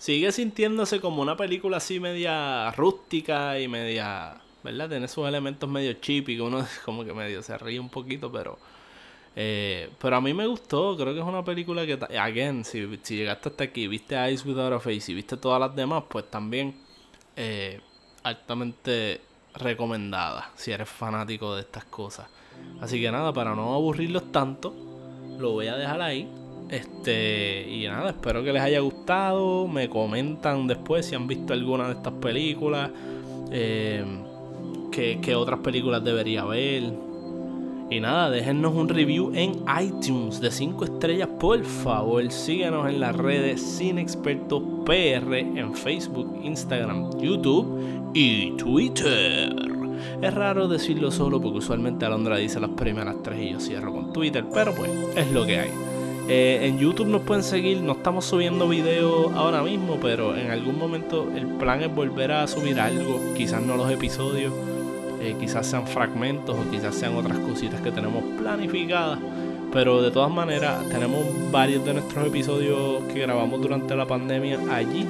Sigue 0.00 0.32
sintiéndose 0.32 0.98
como 0.98 1.20
una 1.20 1.36
película 1.36 1.76
así 1.76 2.00
media 2.00 2.70
rústica 2.70 3.60
y 3.60 3.68
media, 3.68 4.40
¿verdad? 4.64 4.88
Tiene 4.88 5.06
sus 5.08 5.28
elementos 5.28 5.68
medio 5.68 5.92
cheap 5.92 6.30
y 6.30 6.40
uno 6.40 6.66
como 6.86 7.04
que 7.04 7.12
medio 7.12 7.42
se 7.42 7.58
ríe 7.58 7.78
un 7.78 7.90
poquito, 7.90 8.32
pero... 8.32 8.58
Eh, 9.36 9.90
pero 10.00 10.16
a 10.16 10.22
mí 10.22 10.32
me 10.32 10.46
gustó, 10.46 10.96
creo 10.96 11.12
que 11.12 11.20
es 11.20 11.26
una 11.26 11.44
película 11.44 11.84
que, 11.84 11.98
again, 12.18 12.64
si, 12.64 12.98
si 13.02 13.16
llegaste 13.16 13.50
hasta 13.50 13.64
aquí, 13.64 13.88
viste 13.88 14.16
Eyes 14.16 14.42
Without 14.46 14.72
a 14.72 14.80
Face 14.80 15.12
y 15.12 15.14
viste 15.14 15.36
todas 15.36 15.60
las 15.60 15.76
demás, 15.76 16.04
pues 16.08 16.30
también 16.30 16.74
eh, 17.36 17.78
altamente 18.22 19.20
recomendada 19.52 20.50
si 20.56 20.72
eres 20.72 20.88
fanático 20.88 21.54
de 21.54 21.60
estas 21.60 21.84
cosas. 21.84 22.26
Así 22.80 22.98
que 23.02 23.12
nada, 23.12 23.34
para 23.34 23.54
no 23.54 23.74
aburrirlos 23.74 24.32
tanto, 24.32 24.74
lo 25.38 25.52
voy 25.52 25.66
a 25.66 25.76
dejar 25.76 26.00
ahí. 26.00 26.26
Este, 26.70 27.68
y 27.68 27.86
nada, 27.88 28.10
espero 28.10 28.44
que 28.44 28.52
les 28.52 28.62
haya 28.62 28.78
gustado. 28.78 29.66
Me 29.66 29.88
comentan 29.88 30.68
después 30.68 31.04
si 31.04 31.16
han 31.16 31.26
visto 31.26 31.52
alguna 31.52 31.88
de 31.88 31.94
estas 31.94 32.12
películas. 32.14 32.90
Eh, 33.50 34.04
qué, 34.92 35.34
otras 35.34 35.60
películas 35.60 36.04
debería 36.04 36.44
ver. 36.44 36.92
Y 37.90 37.98
nada, 37.98 38.30
déjennos 38.30 38.72
un 38.72 38.88
review 38.88 39.32
en 39.34 39.64
iTunes 39.82 40.40
de 40.40 40.52
5 40.52 40.84
estrellas, 40.84 41.28
por 41.40 41.64
favor. 41.64 42.30
Síguenos 42.30 42.88
en 42.88 43.00
las 43.00 43.16
redes 43.16 43.60
Sin 43.60 43.98
Expertos 43.98 44.62
PR 44.86 45.38
en 45.38 45.74
Facebook, 45.74 46.40
Instagram, 46.44 47.18
YouTube 47.18 48.12
y 48.14 48.52
Twitter. 48.52 49.52
Es 50.22 50.34
raro 50.34 50.68
decirlo 50.68 51.10
solo 51.10 51.40
porque 51.40 51.58
usualmente 51.58 52.06
Alondra 52.06 52.36
dice 52.36 52.60
las 52.60 52.70
primeras 52.70 53.16
tres 53.24 53.40
y 53.40 53.50
yo 53.50 53.60
cierro 53.60 53.92
con 53.92 54.12
Twitter, 54.12 54.44
pero 54.54 54.72
pues 54.72 54.90
es 55.16 55.32
lo 55.32 55.44
que 55.44 55.58
hay. 55.58 55.89
Eh, 56.32 56.68
en 56.68 56.78
YouTube 56.78 57.08
nos 57.08 57.22
pueden 57.22 57.42
seguir, 57.42 57.80
no 57.82 57.90
estamos 57.90 58.24
subiendo 58.24 58.68
videos 58.68 59.32
ahora 59.34 59.64
mismo, 59.64 59.98
pero 60.00 60.36
en 60.36 60.52
algún 60.52 60.78
momento 60.78 61.28
el 61.34 61.44
plan 61.44 61.82
es 61.82 61.92
volver 61.92 62.30
a 62.30 62.46
subir 62.46 62.78
algo, 62.78 63.20
quizás 63.36 63.60
no 63.60 63.76
los 63.76 63.90
episodios, 63.90 64.52
eh, 65.20 65.34
quizás 65.40 65.66
sean 65.66 65.88
fragmentos 65.88 66.56
o 66.56 66.70
quizás 66.70 66.94
sean 66.94 67.16
otras 67.16 67.36
cositas 67.40 67.80
que 67.80 67.90
tenemos 67.90 68.22
planificadas. 68.40 69.18
Pero 69.72 70.02
de 70.02 70.12
todas 70.12 70.30
maneras, 70.30 70.88
tenemos 70.88 71.24
varios 71.50 71.84
de 71.84 71.94
nuestros 71.94 72.24
episodios 72.28 73.02
que 73.12 73.22
grabamos 73.22 73.60
durante 73.60 73.96
la 73.96 74.06
pandemia 74.06 74.60
allí 74.70 75.04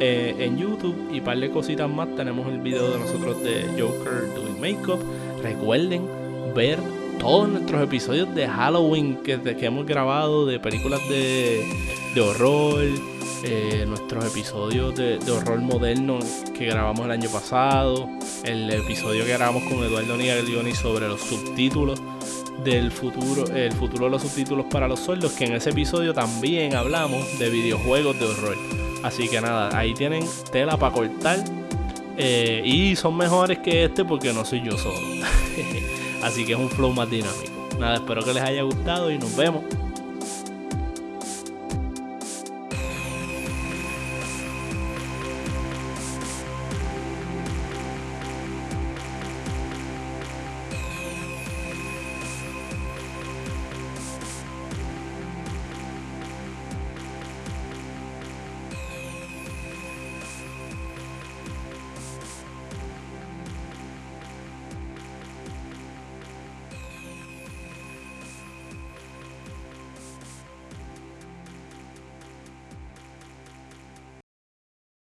eh, 0.00 0.34
en 0.36 0.58
YouTube 0.58 1.10
y 1.12 1.20
par 1.20 1.38
de 1.38 1.48
cositas 1.50 1.88
más. 1.88 2.08
Tenemos 2.16 2.48
el 2.48 2.58
video 2.58 2.90
de 2.90 2.98
nosotros 2.98 3.40
de 3.44 3.66
Joker 3.80 4.34
Doing 4.34 4.60
Makeup. 4.60 5.00
Recuerden 5.44 6.08
ver 6.56 6.80
todos 7.20 7.48
nuestros 7.48 7.82
episodios 7.82 8.34
de 8.34 8.48
Halloween 8.48 9.16
que, 9.22 9.40
que 9.40 9.66
hemos 9.66 9.86
grabado, 9.86 10.46
de 10.46 10.58
películas 10.58 11.00
de, 11.08 11.62
de 12.14 12.20
horror, 12.20 12.82
eh, 13.44 13.84
nuestros 13.86 14.24
episodios 14.24 14.94
de, 14.96 15.18
horror 15.30 15.60
moderno 15.60 16.18
que 16.56 16.66
grabamos 16.66 17.04
el 17.04 17.10
año 17.12 17.30
pasado, 17.30 18.08
el 18.44 18.70
episodio 18.70 19.24
que 19.24 19.32
grabamos 19.32 19.62
con 19.64 19.84
Eduardo 19.84 20.16
Niaglioni 20.16 20.74
sobre 20.74 21.08
los 21.08 21.20
subtítulos 21.20 22.00
del 22.64 22.90
futuro, 22.90 23.46
el 23.54 23.72
futuro 23.72 24.06
de 24.06 24.10
los 24.10 24.22
subtítulos 24.22 24.66
para 24.66 24.88
los 24.88 25.00
sueldos, 25.00 25.32
que 25.32 25.44
en 25.44 25.52
ese 25.52 25.70
episodio 25.70 26.12
también 26.14 26.74
hablamos 26.74 27.38
de 27.38 27.50
videojuegos 27.50 28.18
de 28.18 28.26
horror. 28.26 28.56
Así 29.02 29.28
que 29.28 29.40
nada, 29.40 29.76
ahí 29.78 29.94
tienen 29.94 30.24
tela 30.50 30.76
para 30.76 30.92
cortar. 30.92 31.38
Eh, 32.16 32.60
y 32.64 32.96
son 32.96 33.16
mejores 33.16 33.58
que 33.58 33.84
este 33.84 34.04
porque 34.04 34.32
no 34.32 34.44
soy 34.44 34.62
yo 34.62 34.76
solo. 34.76 34.98
Así 36.22 36.44
que 36.44 36.52
es 36.52 36.58
un 36.58 36.68
flow 36.68 36.92
más 36.92 37.10
dinámico. 37.10 37.68
Nada, 37.78 37.94
espero 37.94 38.22
que 38.22 38.34
les 38.34 38.42
haya 38.42 38.62
gustado 38.62 39.10
y 39.10 39.18
nos 39.18 39.34
vemos. 39.36 39.64